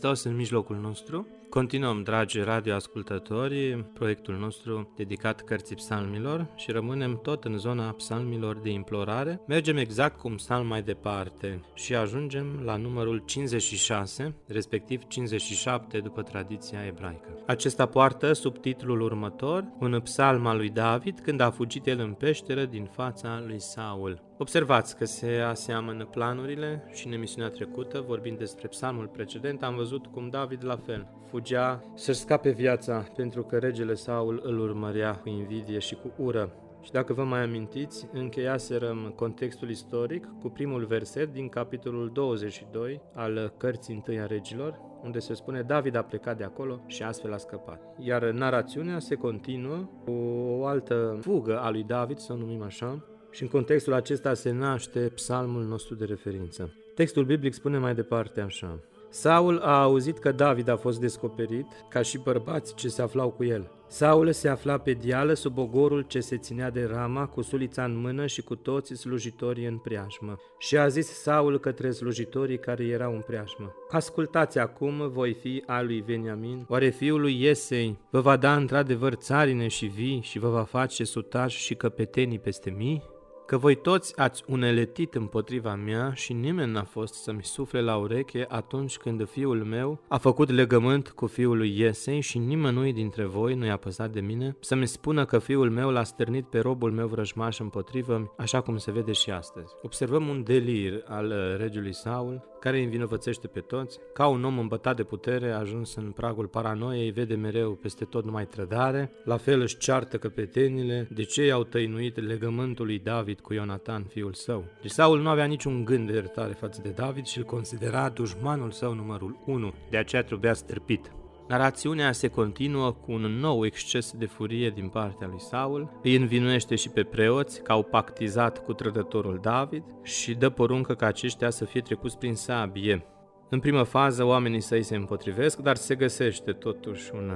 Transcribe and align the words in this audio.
Hristos 0.00 0.24
în 0.24 0.36
mijlocul 0.36 0.76
nostru. 0.76 1.26
Continuăm, 1.48 2.02
dragi 2.02 2.40
radioascultători, 2.40 3.84
proiectul 3.94 4.34
nostru 4.34 4.92
dedicat 4.96 5.40
cărții 5.40 5.76
psalmilor 5.76 6.46
și 6.56 6.70
rămânem 6.70 7.18
tot 7.22 7.44
în 7.44 7.58
zona 7.58 7.90
psalmilor 7.90 8.56
de 8.56 8.70
implorare. 8.70 9.40
Mergem 9.46 9.76
exact 9.76 10.18
cum 10.18 10.34
psalm 10.34 10.66
mai 10.66 10.82
departe 10.82 11.60
și 11.74 11.94
ajungem 11.94 12.60
la 12.64 12.76
numărul 12.76 13.22
56, 13.26 14.34
respectiv 14.46 15.02
57 15.06 15.98
după 15.98 16.22
tradiția 16.22 16.86
ebraică. 16.86 17.28
Acesta 17.46 17.86
poartă 17.86 18.32
subtitlul 18.32 19.00
următor, 19.00 19.64
un 19.80 20.00
psalm 20.02 20.46
al 20.46 20.56
lui 20.56 20.70
David 20.70 21.20
când 21.22 21.40
a 21.40 21.50
fugit 21.50 21.86
el 21.86 21.98
în 21.98 22.12
peșteră 22.12 22.64
din 22.64 22.84
fața 22.84 23.42
lui 23.46 23.60
Saul. 23.60 24.29
Observați 24.40 24.96
că 24.96 25.04
se 25.04 25.40
aseamănă 25.48 26.04
planurile 26.04 26.84
și 26.92 27.06
în 27.06 27.12
emisiunea 27.12 27.50
trecută, 27.50 28.04
vorbind 28.06 28.38
despre 28.38 28.68
psalmul 28.68 29.06
precedent, 29.06 29.62
am 29.62 29.74
văzut 29.76 30.06
cum 30.06 30.28
David 30.28 30.64
la 30.64 30.76
fel 30.76 31.06
fugea 31.26 31.84
să-și 31.94 32.18
scape 32.18 32.50
viața 32.50 33.04
pentru 33.16 33.42
că 33.42 33.58
regele 33.58 33.94
Saul 33.94 34.40
îl 34.44 34.58
urmărea 34.58 35.14
cu 35.14 35.28
invidie 35.28 35.78
și 35.78 35.94
cu 35.94 36.22
ură. 36.22 36.52
Și 36.82 36.90
dacă 36.90 37.12
vă 37.12 37.24
mai 37.24 37.42
amintiți, 37.42 38.06
încheiaserăm 38.12 39.12
contextul 39.16 39.70
istoric 39.70 40.28
cu 40.40 40.48
primul 40.48 40.84
verset 40.84 41.32
din 41.32 41.48
capitolul 41.48 42.10
22 42.12 43.00
al 43.14 43.52
cărții 43.56 43.94
întâi 43.94 44.20
a 44.20 44.26
regilor, 44.26 44.80
unde 45.02 45.18
se 45.18 45.34
spune 45.34 45.62
David 45.62 45.94
a 45.94 46.02
plecat 46.02 46.36
de 46.36 46.44
acolo 46.44 46.80
și 46.86 47.02
astfel 47.02 47.32
a 47.32 47.36
scăpat. 47.36 47.94
Iar 47.98 48.30
narațiunea 48.30 48.98
se 48.98 49.14
continuă 49.14 49.88
cu 50.04 50.12
o 50.58 50.66
altă 50.66 51.18
fugă 51.20 51.58
a 51.58 51.70
lui 51.70 51.82
David, 51.82 52.18
să 52.18 52.32
o 52.32 52.36
numim 52.36 52.62
așa, 52.62 53.04
și 53.30 53.42
în 53.42 53.48
contextul 53.48 53.92
acesta 53.92 54.34
se 54.34 54.50
naște 54.50 55.00
psalmul 55.14 55.62
nostru 55.62 55.94
de 55.94 56.04
referință. 56.04 56.74
Textul 56.94 57.24
biblic 57.24 57.52
spune 57.52 57.78
mai 57.78 57.94
departe 57.94 58.40
așa. 58.40 58.78
Saul 59.12 59.58
a 59.58 59.82
auzit 59.82 60.18
că 60.18 60.32
David 60.32 60.68
a 60.68 60.76
fost 60.76 61.00
descoperit, 61.00 61.66
ca 61.88 62.02
și 62.02 62.18
bărbați 62.18 62.74
ce 62.74 62.88
se 62.88 63.02
aflau 63.02 63.30
cu 63.30 63.44
el. 63.44 63.70
Saul 63.86 64.32
se 64.32 64.48
afla 64.48 64.78
pe 64.78 64.92
dială 64.92 65.32
sub 65.32 65.58
ogorul 65.58 66.02
ce 66.02 66.20
se 66.20 66.36
ținea 66.36 66.70
de 66.70 66.84
rama, 66.92 67.26
cu 67.26 67.42
sulița 67.42 67.84
în 67.84 68.00
mână 68.00 68.26
și 68.26 68.42
cu 68.42 68.54
toți 68.54 68.94
slujitorii 68.94 69.66
în 69.66 69.76
preajmă. 69.76 70.38
Și 70.58 70.76
a 70.76 70.88
zis 70.88 71.06
Saul 71.06 71.60
către 71.60 71.90
slujitorii 71.90 72.58
care 72.58 72.84
erau 72.84 73.14
în 73.14 73.20
preajmă. 73.20 73.74
Ascultați 73.90 74.58
acum, 74.58 75.10
voi 75.10 75.34
fi 75.34 75.62
al 75.66 75.86
lui 75.86 76.00
Veniamin, 76.00 76.64
oare 76.68 76.88
fiul 76.88 77.20
lui 77.20 77.42
Iesei 77.42 77.98
vă 78.10 78.20
va 78.20 78.36
da 78.36 78.56
într-adevăr 78.56 79.14
țarine 79.14 79.68
și 79.68 79.86
vii 79.86 80.20
și 80.22 80.38
vă 80.38 80.48
va 80.48 80.62
face 80.62 81.04
sutași 81.04 81.58
și 81.58 81.74
căpetenii 81.74 82.38
peste 82.38 82.70
mii? 82.70 83.02
Că 83.50 83.58
voi 83.58 83.74
toți 83.74 84.18
ați 84.18 84.42
uneletit 84.46 85.14
împotriva 85.14 85.74
mea 85.74 86.12
și 86.14 86.32
nimeni 86.32 86.72
n-a 86.72 86.84
fost 86.84 87.14
să-mi 87.14 87.44
sufle 87.44 87.80
la 87.80 87.96
ureche 87.96 88.46
atunci 88.48 88.96
când 88.96 89.28
fiul 89.28 89.64
meu 89.64 90.00
a 90.08 90.18
făcut 90.18 90.50
legământ 90.50 91.08
cu 91.08 91.26
fiul 91.26 91.56
lui 91.56 91.78
Iesei 91.78 92.20
și 92.20 92.38
nimănui 92.38 92.92
dintre 92.92 93.24
voi 93.24 93.54
nu 93.54 93.64
i-a 93.64 93.76
păsat 93.76 94.10
de 94.10 94.20
mine 94.20 94.56
să-mi 94.60 94.86
spună 94.86 95.24
că 95.24 95.38
fiul 95.38 95.70
meu 95.70 95.90
l-a 95.90 96.02
stârnit 96.02 96.44
pe 96.46 96.58
robul 96.58 96.92
meu 96.92 97.06
vrăjmaș 97.06 97.58
împotrivă, 97.58 98.34
așa 98.36 98.60
cum 98.60 98.76
se 98.76 98.92
vede 98.92 99.12
și 99.12 99.30
astăzi. 99.30 99.74
Observăm 99.82 100.28
un 100.28 100.42
delir 100.42 101.02
al 101.06 101.56
regiului 101.58 101.94
Saul, 101.94 102.50
care 102.60 102.76
îi 102.76 102.84
învinovățește 102.84 103.46
pe 103.46 103.60
toți. 103.60 103.98
Ca 104.12 104.26
un 104.26 104.44
om 104.44 104.58
îmbătat 104.58 104.96
de 104.96 105.02
putere, 105.02 105.50
ajuns 105.50 105.94
în 105.94 106.10
pragul 106.10 106.46
paranoiei, 106.46 107.10
vede 107.10 107.34
mereu 107.34 107.72
peste 107.72 108.04
tot 108.04 108.24
numai 108.24 108.46
trădare, 108.46 109.12
la 109.24 109.36
fel 109.36 109.60
își 109.60 109.76
ceartă 109.76 110.18
căpetenile, 110.18 111.08
de 111.10 111.22
ce 111.22 111.44
i-au 111.44 111.64
tăinuit 111.64 112.26
legământul 112.26 112.86
lui 112.86 112.98
David 112.98 113.39
cu 113.40 113.52
Ionatan, 113.52 114.04
fiul 114.08 114.32
său. 114.32 114.64
Deci 114.82 114.90
Saul 114.90 115.20
nu 115.20 115.28
avea 115.28 115.44
niciun 115.44 115.84
gând 115.84 116.06
de 116.06 116.12
iertare 116.12 116.52
față 116.52 116.80
de 116.82 116.90
David 116.90 117.26
și 117.26 117.38
îl 117.38 117.44
considera 117.44 118.08
dușmanul 118.08 118.70
său 118.70 118.94
numărul 118.94 119.38
1, 119.46 119.72
de 119.90 119.96
aceea 119.96 120.22
trebuia 120.22 120.52
stârpit. 120.52 121.12
Narațiunea 121.48 122.12
se 122.12 122.28
continuă 122.28 122.92
cu 122.92 123.12
un 123.12 123.20
nou 123.20 123.64
exces 123.64 124.12
de 124.12 124.26
furie 124.26 124.70
din 124.70 124.88
partea 124.88 125.26
lui 125.26 125.40
Saul, 125.40 125.90
îi 126.02 126.16
învinuiește 126.16 126.74
și 126.74 126.88
pe 126.88 127.02
preoți 127.02 127.62
că 127.62 127.72
au 127.72 127.82
pactizat 127.82 128.64
cu 128.64 128.72
trădătorul 128.72 129.38
David 129.42 129.82
și 130.02 130.34
dă 130.34 130.50
poruncă 130.50 130.94
ca 130.94 131.06
aceștia 131.06 131.50
să 131.50 131.64
fie 131.64 131.80
trecuți 131.80 132.18
prin 132.18 132.34
sabie. 132.34 133.04
În 133.48 133.60
primă 133.60 133.82
fază 133.82 134.24
oamenii 134.24 134.60
săi 134.60 134.82
se 134.82 134.96
împotrivesc, 134.96 135.58
dar 135.58 135.76
se 135.76 135.94
găsește 135.94 136.52
totuși 136.52 137.10
un 137.14 137.32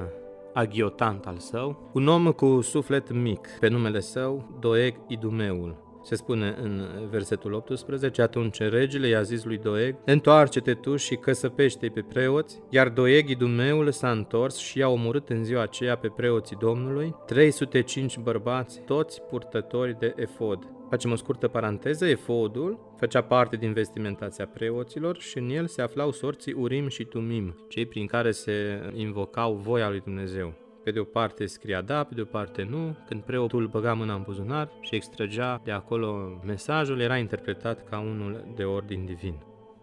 aghiotant 0.54 1.26
al 1.26 1.38
său, 1.38 1.90
un 1.92 2.06
om 2.06 2.32
cu 2.32 2.60
suflet 2.60 3.12
mic, 3.12 3.48
pe 3.60 3.68
numele 3.68 4.00
său 4.00 4.56
Doeg 4.60 4.94
Idumeul. 5.06 5.83
Se 6.04 6.14
spune 6.14 6.54
în 6.62 6.82
versetul 7.10 7.52
18, 7.52 8.22
atunci 8.22 8.58
regele 8.58 9.08
i-a 9.08 9.22
zis 9.22 9.44
lui 9.44 9.58
Doeg, 9.58 9.96
întoarce-te 10.04 10.74
tu 10.74 10.96
și 10.96 11.14
căsăpește 11.14 11.88
pe 11.88 12.04
preoți, 12.08 12.62
iar 12.70 12.88
Doeg, 12.88 13.28
idumeul, 13.28 13.90
s-a 13.90 14.10
întors 14.10 14.56
și 14.56 14.78
i-a 14.78 14.88
omorât 14.88 15.28
în 15.28 15.44
ziua 15.44 15.62
aceea 15.62 15.96
pe 15.96 16.08
preoții 16.08 16.56
Domnului, 16.56 17.14
305 17.26 18.18
bărbați, 18.18 18.80
toți 18.80 19.22
purtători 19.22 19.98
de 19.98 20.14
efod. 20.16 20.68
Facem 20.88 21.12
o 21.12 21.16
scurtă 21.16 21.48
paranteză, 21.48 22.06
efodul 22.06 22.92
făcea 22.96 23.22
parte 23.22 23.56
din 23.56 23.72
vestimentația 23.72 24.46
preoților 24.46 25.18
și 25.18 25.38
în 25.38 25.48
el 25.48 25.66
se 25.66 25.82
aflau 25.82 26.10
sorții 26.10 26.52
Urim 26.52 26.88
și 26.88 27.04
Tumim, 27.04 27.64
cei 27.68 27.86
prin 27.86 28.06
care 28.06 28.30
se 28.30 28.80
invocau 28.94 29.54
voia 29.54 29.88
lui 29.88 30.00
Dumnezeu. 30.00 30.63
Pe 30.84 30.90
de 30.90 30.98
o 30.98 31.04
parte 31.04 31.46
scria 31.46 31.80
da, 31.80 32.04
pe 32.04 32.14
de 32.14 32.20
o 32.20 32.24
parte 32.24 32.62
nu. 32.70 32.96
Când 33.06 33.22
preotul 33.22 33.66
băga 33.66 33.94
mâna 33.94 34.14
în 34.14 34.22
buzunar 34.22 34.70
și 34.80 34.94
extragea 34.94 35.60
de 35.64 35.70
acolo 35.70 36.40
mesajul, 36.44 37.00
era 37.00 37.16
interpretat 37.16 37.88
ca 37.88 37.98
unul 37.98 38.52
de 38.54 38.64
ordin 38.64 39.04
divin. 39.04 39.34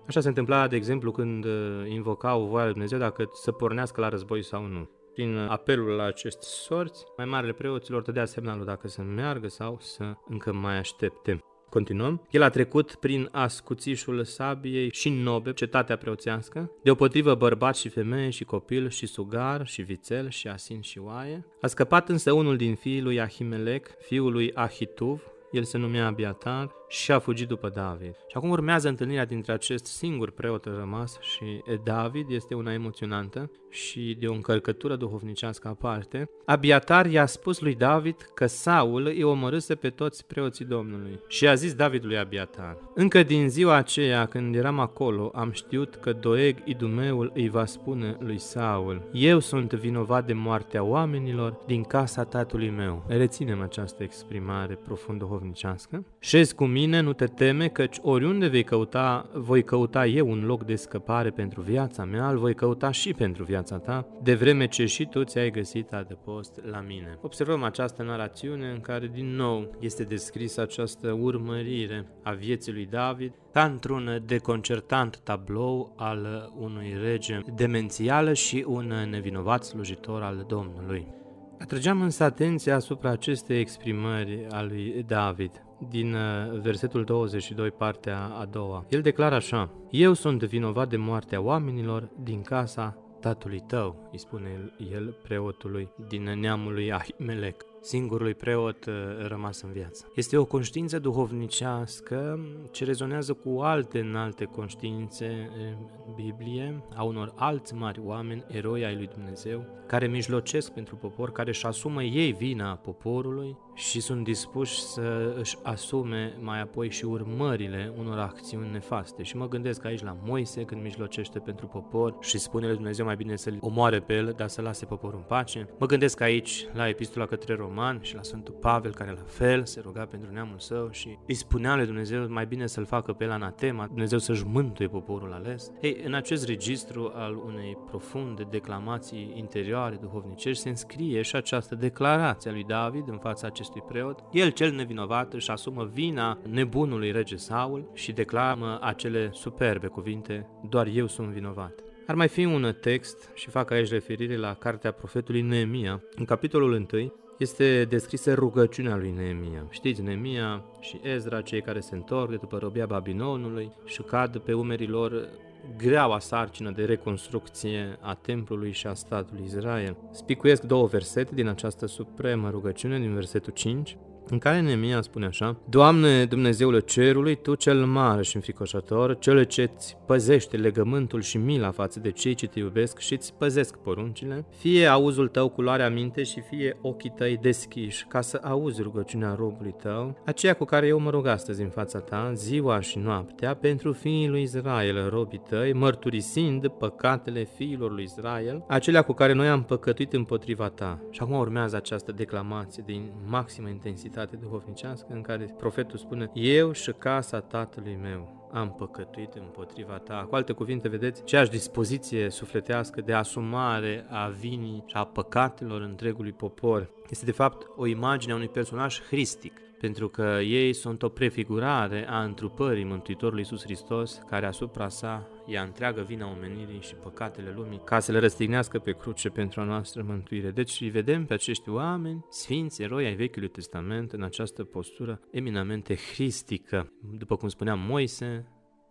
Așa 0.08 0.20
se 0.20 0.28
întâmpla, 0.28 0.68
de 0.68 0.76
exemplu, 0.76 1.12
când 1.12 1.46
uh, 1.46 1.52
invocau 1.88 2.46
voia 2.46 2.64
lui 2.64 2.72
Dumnezeu 2.72 3.00
dacă 3.00 3.30
să 3.34 3.52
pornească 3.52 4.02
la 4.02 4.10
război 4.10 4.44
sau 4.44 4.66
nu. 4.66 4.90
Prin 5.14 5.38
apelul 5.38 5.96
la 5.96 6.04
acest 6.04 6.42
sorți, 6.42 7.06
mai 7.18 7.26
marele 7.26 7.54
preoților 7.54 8.02
dădea 8.02 8.26
semnalul 8.26 8.66
dacă 8.66 8.88
să 8.88 9.02
meargă 9.02 9.48
sau 9.48 9.78
să 9.80 10.14
încă 10.28 10.54
mai 10.54 10.78
aștepte. 10.78 11.40
Continuăm. 11.72 12.22
El 12.30 12.42
a 12.42 12.50
trecut 12.50 12.96
prin 12.96 13.30
ascuțișul 13.32 14.24
sabiei 14.24 14.92
și 14.92 15.10
nobe, 15.10 15.54
cetatea 15.54 15.96
preoțească, 15.96 16.72
deopotrivă 16.84 17.36
bărbat 17.36 17.76
și 17.76 17.90
femeie 17.90 18.30
și 18.30 18.44
copil 18.44 18.90
și 18.90 19.06
sugar 19.06 19.68
și 19.68 19.82
vițel 19.82 20.30
și 20.30 20.48
asin 20.48 20.82
și 20.82 21.00
oaie. 21.00 21.46
A 21.62 21.68
scăpat 21.68 22.10
însă 22.10 22.32
unul 22.32 22.58
din 22.58 22.76
fiii 22.76 23.02
lui 23.02 23.22
Ahimelec, 23.22 23.88
fiul 24.00 24.32
lui 24.32 24.54
Ahituv, 24.54 25.22
el 25.52 25.64
se 25.64 25.78
numea 25.78 26.06
Abiatar 26.06 26.72
și 26.88 27.12
a 27.12 27.20
fugit 27.20 27.48
după 27.48 27.70
David. 27.70 28.16
Și 28.28 28.38
acum 28.38 28.50
urmează 28.50 28.88
întâlnirea 28.88 29.26
dintre 29.26 29.52
acest 29.52 29.86
singur 29.86 30.32
preot 30.32 30.66
rămas 30.66 31.20
și 31.22 31.64
David, 31.84 32.30
este 32.30 32.54
una 32.54 32.74
emoționantă 32.74 33.52
și 33.70 34.18
de 34.20 34.28
o 34.28 34.34
încărcătură 34.34 34.96
duhovnicească 34.96 35.68
aparte. 35.68 36.30
Abiatar 36.46 37.06
i-a 37.06 37.26
spus 37.26 37.60
lui 37.60 37.76
David 37.76 38.16
că 38.34 38.46
Saul 38.46 39.06
îi 39.06 39.24
omorâse 39.24 39.76
pe 39.76 39.90
toți 39.90 40.28
preoții 40.28 40.66
Domnului. 40.66 41.20
Și 41.28 41.48
a 41.48 41.54
zis 41.54 41.74
David 41.74 42.06
lui 42.06 42.18
Abiatar, 42.18 42.78
Încă 42.96 43.24
din 43.24 43.50
ziua 43.50 43.76
aceea 43.76 44.26
când 44.26 44.56
eram 44.56 44.80
acolo, 44.80 45.32
am 45.36 45.52
știut 45.52 45.96
că 45.96 46.14
Doeg, 46.14 46.58
idumeul, 46.66 47.32
îi 47.36 47.50
va 47.50 47.66
spune 47.66 48.16
lui 48.20 48.38
Saul, 48.38 49.10
Eu 49.14 49.40
sunt 49.40 49.74
vinovat 49.74 50.26
de 50.26 50.34
moartea 50.34 50.84
oamenilor 50.84 51.58
din 51.66 51.84
casa 51.84 52.24
tatălui 52.24 52.70
meu. 52.70 53.04
Reținem 53.08 53.62
această 53.62 54.04
exprimare 54.04 54.76
profund 54.76 55.20
duhovnicească 55.20 55.41
duhovnicească. 55.42 56.06
Șezi 56.20 56.56
cu 56.56 56.66
mine, 56.66 57.00
nu 57.00 57.14
te 57.14 57.26
teme, 57.26 57.68
căci 57.68 57.98
oriunde 58.02 58.48
vei 58.48 58.64
căuta, 58.64 59.30
voi 59.34 59.64
căuta 59.64 60.06
eu 60.06 60.30
un 60.30 60.46
loc 60.46 60.64
de 60.64 60.76
scăpare 60.76 61.30
pentru 61.30 61.62
viața 61.62 62.06
mea, 62.06 62.30
îl 62.30 62.38
voi 62.38 62.54
căuta 62.54 62.92
și 62.92 63.14
pentru 63.14 63.44
viața 63.44 63.78
ta, 63.78 64.08
de 64.24 64.34
vreme 64.34 64.68
ce 64.68 64.86
și 64.86 65.06
tu 65.06 65.24
ți-ai 65.24 65.52
găsit 65.52 65.92
adăpost 65.92 66.62
la 66.64 66.80
mine. 66.88 67.18
Observăm 67.22 67.64
această 67.64 68.04
narațiune 68.04 68.70
în 68.70 68.80
care 68.80 69.08
din 69.14 69.36
nou 69.36 69.76
este 69.80 70.04
descrisă 70.04 70.62
această 70.62 71.12
urmărire 71.12 72.08
a 72.24 72.32
vieții 72.32 72.72
lui 72.72 72.86
David 72.86 73.34
ca 73.54 73.64
într-un 73.64 74.24
deconcertant 74.26 75.20
tablou 75.24 75.94
al 75.98 76.52
unui 76.60 76.98
rege 77.02 77.40
demențial 77.56 78.34
și 78.34 78.66
un 78.68 78.94
nevinovat 79.10 79.64
slujitor 79.64 80.22
al 80.22 80.46
Domnului. 80.48 81.20
Atrăgeam 81.62 82.02
însă 82.02 82.24
atenția 82.24 82.76
asupra 82.76 83.10
acestei 83.10 83.60
exprimări 83.60 84.48
a 84.50 84.62
lui 84.64 85.04
David 85.08 85.64
din 85.90 86.14
uh, 86.14 86.60
versetul 86.62 87.04
22, 87.04 87.72
partea 87.72 88.24
a 88.24 88.46
doua. 88.46 88.86
El 88.90 89.02
declară 89.02 89.36
așa, 89.36 89.72
Eu 89.90 90.14
sunt 90.14 90.44
vinovat 90.44 90.90
de 90.90 90.98
moartea 90.98 91.42
oamenilor 91.42 92.10
din 92.24 92.42
casa 92.42 92.98
tatălui 93.20 93.64
tău, 93.68 94.10
îi 94.12 94.20
spune 94.20 94.74
el 94.92 95.18
preotului 95.24 95.90
din 96.08 96.24
neamul 96.24 96.74
lui 96.74 96.92
Ahimelec 96.92 97.71
singurului 97.82 98.34
preot 98.34 98.86
uh, 98.86 98.94
rămas 99.28 99.62
în 99.62 99.72
viață. 99.72 100.12
Este 100.16 100.38
o 100.38 100.46
conștiință 100.46 101.00
duhovnicească 101.00 102.40
ce 102.72 102.86
rezonează 102.86 103.34
cu 103.34 103.60
alte 103.60 104.00
înalte 104.00 104.46
conștiințe 104.46 105.50
în 105.58 105.76
Biblie, 106.16 106.84
a 106.96 107.04
unor 107.04 107.34
alți 107.36 107.74
mari 107.74 108.02
oameni, 108.04 108.44
eroi 108.48 108.86
ai 108.86 108.96
lui 108.96 109.08
Dumnezeu, 109.08 109.66
care 109.88 110.08
mijlocesc 110.08 110.72
pentru 110.72 110.96
popor, 110.96 111.32
care 111.32 111.50
își 111.50 111.66
asumă 111.66 112.04
ei 112.04 112.32
vina 112.32 112.76
poporului 112.76 113.58
și 113.82 114.00
sunt 114.00 114.24
dispuși 114.24 114.82
să 114.82 115.36
își 115.40 115.58
asume 115.64 116.38
mai 116.40 116.62
apoi 116.62 116.90
și 116.90 117.06
urmările 117.06 117.94
unor 117.98 118.18
acțiuni 118.18 118.72
nefaste. 118.72 119.24
Și 119.24 119.38
mă 119.38 119.48
gândesc 119.48 119.86
aici 119.86 120.04
la 120.04 120.18
Moise 120.24 120.64
când 120.64 120.82
mijlocește 120.82 121.40
pentru 121.40 121.68
popor 121.68 122.16
și 122.20 122.38
spune 122.38 122.66
lui 122.66 122.76
Dumnezeu 122.76 123.06
mai 123.06 123.16
bine 123.16 123.36
să-l 123.36 123.58
omoare 123.60 124.00
pe 124.00 124.14
el, 124.14 124.34
dar 124.38 124.48
să 124.48 124.62
lase 124.62 124.86
poporul 124.86 125.18
în 125.18 125.26
pace. 125.28 125.68
Mă 125.80 125.86
gândesc 125.86 126.22
aici 126.22 126.68
la 126.74 126.88
epistola 126.88 127.26
către 127.26 127.56
Roman 127.56 128.00
și 128.02 128.16
la 128.16 128.24
Sfântul 128.24 128.54
Pavel 128.54 128.94
care 128.94 129.12
la 129.12 129.24
fel 129.26 129.66
se 129.66 129.80
ruga 129.80 130.06
pentru 130.06 130.32
neamul 130.32 130.60
său 130.60 130.90
și 130.92 131.18
îi 131.28 131.34
spunea 131.34 131.76
lui 131.76 131.86
Dumnezeu 131.86 132.26
mai 132.30 132.46
bine 132.46 132.68
să-l 132.68 132.86
facă 132.86 133.14
pe 133.14 133.24
el 133.24 133.32
anatema, 133.32 133.86
Dumnezeu 133.86 134.18
să-și 134.18 134.46
mântuie 134.46 134.88
poporul 134.88 135.34
ales. 135.34 135.72
Ei, 135.82 136.02
în 136.06 136.14
acest 136.14 136.46
registru 136.46 137.12
al 137.16 137.36
unei 137.46 137.78
profunde 137.86 138.48
declamații 138.50 139.34
interioare 139.36 139.96
duhovnicești 140.02 140.62
se 140.62 140.70
înscrie 140.70 141.22
și 141.22 141.36
această 141.36 141.76
declarație 141.76 142.50
a 142.50 142.54
lui 142.54 142.64
David 142.64 143.08
în 143.08 143.18
fața 143.18 143.48
acestui 143.48 143.70
preot. 143.80 144.24
El, 144.32 144.50
cel 144.50 144.72
nevinovat, 144.72 145.34
își 145.34 145.52
asumă 145.52 145.90
vina 145.94 146.38
nebunului 146.50 147.12
rege 147.12 147.36
Saul 147.36 147.92
și 147.94 148.12
declamă 148.12 148.80
acele 148.82 149.30
superbe 149.34 149.88
cuvinte, 149.88 150.48
doar 150.70 150.88
eu 150.94 151.08
sunt 151.08 151.28
vinovat. 151.28 151.74
Ar 152.08 152.16
mai 152.16 152.28
fi 152.28 152.46
un 152.46 152.76
text, 152.82 153.32
și 153.34 153.50
fac 153.50 153.72
aici 153.72 153.90
referire 153.90 154.38
la 154.38 154.54
cartea 154.54 154.92
profetului 154.92 155.42
Neemia, 155.42 156.04
în 156.16 156.26
capitolul 156.26 156.88
1, 156.92 157.14
este 157.38 157.86
descrisă 157.90 158.34
rugăciunea 158.34 158.96
lui 158.96 159.12
Neemia. 159.12 159.68
Știți, 159.70 160.02
Neemia 160.02 160.64
și 160.80 161.00
Ezra, 161.04 161.42
cei 161.42 161.62
care 161.62 161.80
se 161.80 161.96
întorc 161.96 162.30
de 162.30 162.36
după 162.36 162.58
robia 162.58 162.86
Babilonului 162.86 163.72
și 163.86 164.02
cad 164.02 164.38
pe 164.38 164.54
umerii 164.54 164.88
lor 164.88 165.30
greaua 165.78 166.20
sarcină 166.20 166.72
de 166.72 166.86
reconstrucție 166.86 167.98
a 168.00 168.14
templului 168.14 168.72
și 168.72 168.88
a 168.88 168.94
statului 168.94 169.44
Israel. 169.46 169.98
Spicuiesc 170.12 170.62
două 170.62 170.86
versete 170.86 171.36
din 171.36 171.48
această 171.48 171.86
supremă 171.86 172.50
rugăciune, 172.50 173.00
din 173.00 173.14
versetul 173.14 173.54
5, 173.54 173.98
în 174.32 174.38
care 174.38 174.60
Nemia 174.60 175.02
spune 175.02 175.26
așa, 175.26 175.58
Doamne, 175.70 176.26
Dumnezeul 176.26 176.80
cerului, 176.80 177.36
Tu 177.36 177.56
cel 177.56 177.86
mare 177.86 178.24
și 178.24 178.36
înfricoșător, 178.36 179.18
cel 179.20 179.44
ce 179.44 179.70
îți 179.76 179.98
păzește 180.06 180.58
legământul 180.58 181.22
și 181.22 181.38
mila 181.38 181.72
față 181.72 182.00
de 182.00 182.12
cei 182.12 182.34
ce 182.34 182.48
te 182.48 182.60
iubesc 182.60 183.00
și 183.00 183.14
îți 183.14 183.34
păzesc 183.34 183.76
poruncile, 183.76 184.46
fie 184.58 184.86
auzul 184.86 185.28
Tău 185.28 185.50
cu 185.50 185.62
luarea 185.62 185.90
minte 185.90 186.24
și 186.24 186.42
fie 186.50 186.78
ochii 186.82 187.14
Tăi 187.16 187.38
deschiși, 187.42 188.06
ca 188.06 188.22
să 188.22 188.40
auzi 188.44 188.82
rugăciunea 188.82 189.36
robului 189.38 189.76
Tău, 189.82 190.18
aceea 190.26 190.54
cu 190.54 190.64
care 190.64 190.88
eu 190.88 191.00
mă 191.00 191.10
rog 191.10 191.28
astăzi 191.28 191.62
în 191.62 191.70
fața 191.70 192.00
Ta, 192.00 192.32
ziua 192.34 192.80
și 192.80 192.98
noaptea, 192.98 193.56
pentru 193.56 193.94
fiii 193.94 194.28
lui 194.28 194.42
Israel, 194.42 195.10
robii 195.10 195.42
Tăi, 195.50 195.74
mărturisind 195.74 196.68
păcatele 196.68 197.44
fiilor 197.44 197.92
lui 197.92 198.04
Israel, 198.04 198.64
acelea 198.68 199.02
cu 199.02 199.14
care 199.14 199.34
noi 199.34 199.48
am 199.48 199.64
păcătuit 199.64 200.14
împotriva 200.14 200.68
Ta. 200.68 201.00
Și 201.10 201.22
acum 201.22 201.36
urmează 201.36 201.76
această 201.76 202.12
declamație 202.12 202.84
de 202.86 203.02
maximă 203.26 203.68
intensitate 203.68 204.20
realitate 204.22 204.46
duhovnicească 204.46 205.08
în 205.10 205.22
care 205.22 205.56
profetul 205.58 205.98
spune 205.98 206.32
Eu 206.34 206.72
și 206.72 206.92
casa 206.92 207.40
tatălui 207.40 207.98
meu 208.02 208.50
am 208.54 208.72
păcătuit 208.72 209.34
împotriva 209.34 209.98
ta. 209.98 210.26
Cu 210.30 210.36
alte 210.36 210.54
cuvinte, 210.54 210.88
vedeți, 210.88 211.22
aceeași 211.22 211.50
dispoziție 211.50 212.30
sufletească 212.30 213.02
de 213.02 213.14
asumare 213.14 214.06
a 214.10 214.28
vinii 214.28 214.84
și 214.86 214.96
a 214.96 215.04
păcatelor 215.04 215.82
întregului 215.82 216.32
popor. 216.32 216.90
Este 217.10 217.26
de 217.26 217.32
fapt 217.32 217.68
o 217.76 217.86
imagine 217.86 218.32
a 218.32 218.36
unui 218.36 218.50
personaj 218.50 219.02
hristic, 219.02 219.54
pentru 219.82 220.10
că 220.10 220.40
ei 220.42 220.74
sunt 220.74 221.04
o 221.04 221.10
prefigurare 221.10 222.08
a 222.10 222.24
întrupării 222.24 222.84
Mântuitorului 222.84 223.40
Iisus 223.40 223.64
Hristos, 223.64 224.22
care 224.30 224.46
asupra 224.46 224.90
sa 224.90 225.28
ia 225.46 225.62
întreagă 225.62 226.02
vina 226.02 226.30
omenirii 226.30 226.82
și 226.82 226.96
păcatele 226.96 227.54
lumii, 227.56 227.82
ca 227.84 228.00
să 228.00 228.12
le 228.12 228.20
răstignească 228.20 228.80
pe 228.80 228.92
cruce 228.92 229.30
pentru 229.30 229.62
a 229.62 229.64
noastră 229.64 230.04
mântuire. 230.08 230.52
Deci 230.52 230.82
îi 230.82 230.90
vedem 230.90 231.26
pe 231.26 231.34
acești 231.34 231.70
oameni, 231.70 232.26
sfinți 232.30 232.82
eroi 232.82 233.06
ai 233.06 233.16
Vechiului 233.16 233.50
Testament, 233.50 234.12
în 234.12 234.24
această 234.24 234.64
postură 234.64 235.20
eminamente 235.32 235.96
hristică. 235.96 236.94
După 237.18 237.36
cum 237.36 237.48
spuneam, 237.48 237.80
Moise, 237.80 238.48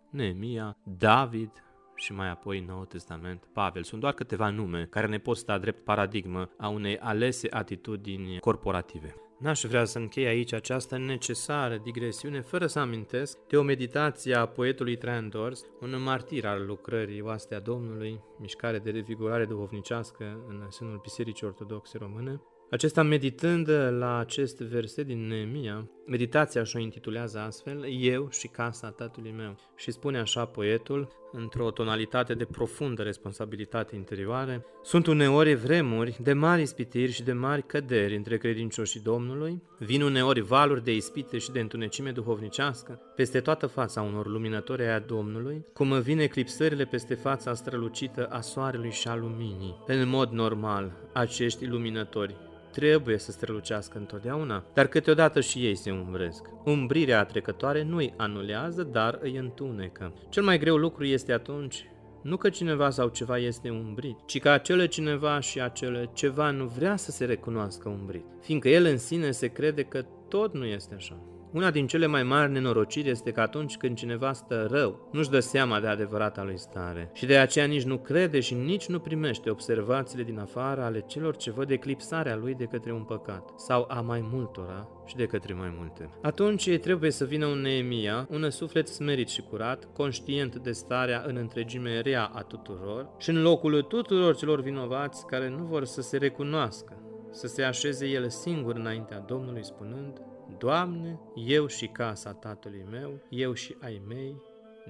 Neemia, 0.09 0.77
David, 0.97 1.51
și 1.95 2.13
mai 2.13 2.29
apoi 2.29 2.59
Noul 2.59 2.85
Testament, 2.85 3.47
Pavel. 3.53 3.83
Sunt 3.83 4.01
doar 4.01 4.13
câteva 4.13 4.49
nume 4.49 4.87
care 4.89 5.07
ne 5.07 5.17
pot 5.17 5.37
sta 5.37 5.57
drept 5.57 5.83
paradigmă 5.83 6.49
a 6.57 6.67
unei 6.67 6.97
alese 6.97 7.47
atitudini 7.51 8.39
corporative. 8.39 9.15
N-aș 9.41 9.61
vrea 9.61 9.85
să 9.85 9.97
închei 9.97 10.25
aici 10.25 10.53
această 10.53 10.97
necesară 10.97 11.77
digresiune 11.83 12.41
fără 12.41 12.67
să 12.67 12.79
amintesc 12.79 13.37
de 13.47 13.57
o 13.57 13.61
meditație 13.61 14.35
a 14.35 14.45
poetului 14.45 14.97
Traian 14.97 15.29
Dors, 15.29 15.65
un 15.79 16.01
martir 16.03 16.45
al 16.45 16.65
lucrării 16.65 17.21
oastea 17.21 17.59
Domnului, 17.59 18.19
mișcare 18.39 18.79
de 18.79 18.89
revigorare 18.89 19.45
duhovnicească 19.45 20.45
în 20.47 20.69
sânul 20.69 20.99
Bisericii 21.01 21.47
Ortodoxe 21.47 21.97
Române, 21.97 22.41
acesta 22.69 23.03
meditând 23.03 23.69
la 23.89 24.17
acest 24.17 24.61
verset 24.61 25.05
din 25.05 25.27
Neemia, 25.27 25.89
meditația 26.11 26.63
și-o 26.63 26.79
intitulează 26.79 27.39
astfel, 27.39 27.85
Eu 27.99 28.29
și 28.31 28.47
casa 28.47 28.89
tatălui 28.89 29.33
meu. 29.37 29.55
Și 29.75 29.91
spune 29.91 30.19
așa 30.19 30.45
poetul, 30.45 31.07
într-o 31.31 31.71
tonalitate 31.71 32.33
de 32.33 32.45
profundă 32.45 33.01
responsabilitate 33.01 33.95
interioară, 33.95 34.65
sunt 34.83 35.07
uneori 35.07 35.53
vremuri 35.53 36.17
de 36.21 36.33
mari 36.33 36.61
ispitiri 36.61 37.11
și 37.11 37.23
de 37.23 37.33
mari 37.33 37.65
căderi 37.65 38.15
între 38.15 38.37
credincioșii 38.37 38.99
Domnului, 38.99 39.61
vin 39.79 40.01
uneori 40.01 40.41
valuri 40.41 40.83
de 40.83 40.95
ispite 40.95 41.37
și 41.37 41.51
de 41.51 41.59
întunecime 41.59 42.11
duhovnicească 42.11 42.99
peste 43.15 43.39
toată 43.39 43.67
fața 43.67 44.01
unor 44.01 44.27
luminători 44.27 44.81
ai 44.81 44.93
a 44.93 44.99
Domnului, 44.99 45.65
cum 45.73 46.01
vin 46.01 46.19
eclipsările 46.19 46.85
peste 46.85 47.13
fața 47.13 47.53
strălucită 47.53 48.25
a 48.25 48.41
soarelui 48.41 48.91
și 48.91 49.07
a 49.07 49.15
luminii. 49.15 49.83
În 49.87 50.09
mod 50.09 50.31
normal, 50.31 50.91
acești 51.13 51.65
luminători 51.65 52.35
trebuie 52.71 53.17
să 53.17 53.31
strălucească 53.31 53.97
întotdeauna, 53.97 54.63
dar 54.73 54.87
câteodată 54.87 55.41
și 55.41 55.65
ei 55.65 55.75
se 55.75 55.91
umbresc. 55.91 56.45
Umbrirea 56.65 57.23
trecătoare 57.23 57.83
nu 57.83 57.95
îi 57.95 58.13
anulează, 58.17 58.83
dar 58.83 59.19
îi 59.21 59.37
întunecă. 59.37 60.13
Cel 60.29 60.43
mai 60.43 60.59
greu 60.59 60.75
lucru 60.75 61.05
este 61.05 61.33
atunci 61.33 61.85
nu 62.21 62.37
că 62.37 62.49
cineva 62.49 62.89
sau 62.89 63.07
ceva 63.07 63.37
este 63.37 63.69
umbrit, 63.69 64.17
ci 64.25 64.39
că 64.39 64.49
acele 64.49 64.87
cineva 64.87 65.39
și 65.39 65.61
acele 65.61 66.09
ceva 66.13 66.51
nu 66.51 66.65
vrea 66.65 66.95
să 66.95 67.11
se 67.11 67.25
recunoască 67.25 67.89
umbrit, 67.89 68.25
fiindcă 68.41 68.69
el 68.69 68.85
în 68.85 68.97
sine 68.97 69.31
se 69.31 69.47
crede 69.47 69.83
că 69.83 70.05
tot 70.27 70.53
nu 70.53 70.65
este 70.65 70.93
așa. 70.95 71.17
Una 71.53 71.71
din 71.71 71.87
cele 71.87 72.05
mai 72.05 72.23
mari 72.23 72.51
nenorociri 72.51 73.09
este 73.09 73.31
că 73.31 73.41
atunci 73.41 73.77
când 73.77 73.97
cineva 73.97 74.33
stă 74.33 74.67
rău, 74.69 75.09
nu-și 75.11 75.29
dă 75.29 75.39
seama 75.39 75.79
de 75.79 75.87
adevărata 75.87 76.43
lui 76.43 76.57
stare 76.57 77.09
și 77.13 77.25
de 77.25 77.37
aceea 77.37 77.65
nici 77.65 77.83
nu 77.83 77.97
crede 77.97 78.39
și 78.39 78.53
nici 78.53 78.87
nu 78.87 78.99
primește 78.99 79.49
observațiile 79.49 80.23
din 80.23 80.39
afară 80.39 80.81
ale 80.81 80.99
celor 80.99 81.35
ce 81.35 81.51
văd 81.51 81.69
eclipsarea 81.69 82.35
lui 82.35 82.53
de 82.53 82.65
către 82.65 82.93
un 82.93 83.03
păcat 83.03 83.49
sau 83.55 83.85
a 83.89 84.01
mai 84.01 84.29
multora 84.31 84.87
și 85.05 85.15
de 85.15 85.25
către 85.25 85.53
mai 85.53 85.75
multe. 85.77 86.09
Atunci 86.21 86.77
trebuie 86.77 87.11
să 87.11 87.25
vină 87.25 87.45
un 87.45 87.61
Neemia, 87.61 88.27
un 88.29 88.49
suflet 88.49 88.87
smerit 88.87 89.29
și 89.29 89.41
curat, 89.41 89.87
conștient 89.93 90.55
de 90.55 90.71
starea 90.71 91.23
în 91.27 91.35
întregime 91.35 91.99
rea 91.99 92.31
a 92.33 92.41
tuturor 92.41 93.09
și 93.17 93.29
în 93.29 93.41
locul 93.41 93.81
tuturor 93.81 94.35
celor 94.35 94.61
vinovați 94.61 95.25
care 95.25 95.49
nu 95.49 95.63
vor 95.63 95.85
să 95.85 96.01
se 96.01 96.17
recunoască, 96.17 96.95
să 97.31 97.47
se 97.47 97.63
așeze 97.63 98.07
el 98.07 98.29
singur 98.29 98.75
înaintea 98.75 99.19
Domnului 99.19 99.65
spunând, 99.65 100.21
Doamne, 100.61 101.19
eu 101.35 101.67
și 101.67 101.87
casa 101.87 102.33
tatălui 102.33 102.85
meu, 102.89 103.19
eu 103.29 103.53
și 103.53 103.75
ai 103.79 104.01
mei, 104.07 104.41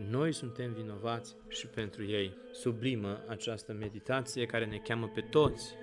noi 0.10 0.32
suntem 0.34 0.74
vinovați 0.74 1.36
și 1.48 1.68
pentru 1.68 2.06
ei. 2.06 2.38
Sublimă 2.52 3.24
această 3.28 3.74
meditație 3.74 4.46
care 4.46 4.66
ne 4.66 4.78
cheamă 4.78 5.08
pe 5.14 5.22
toți, 5.22 5.74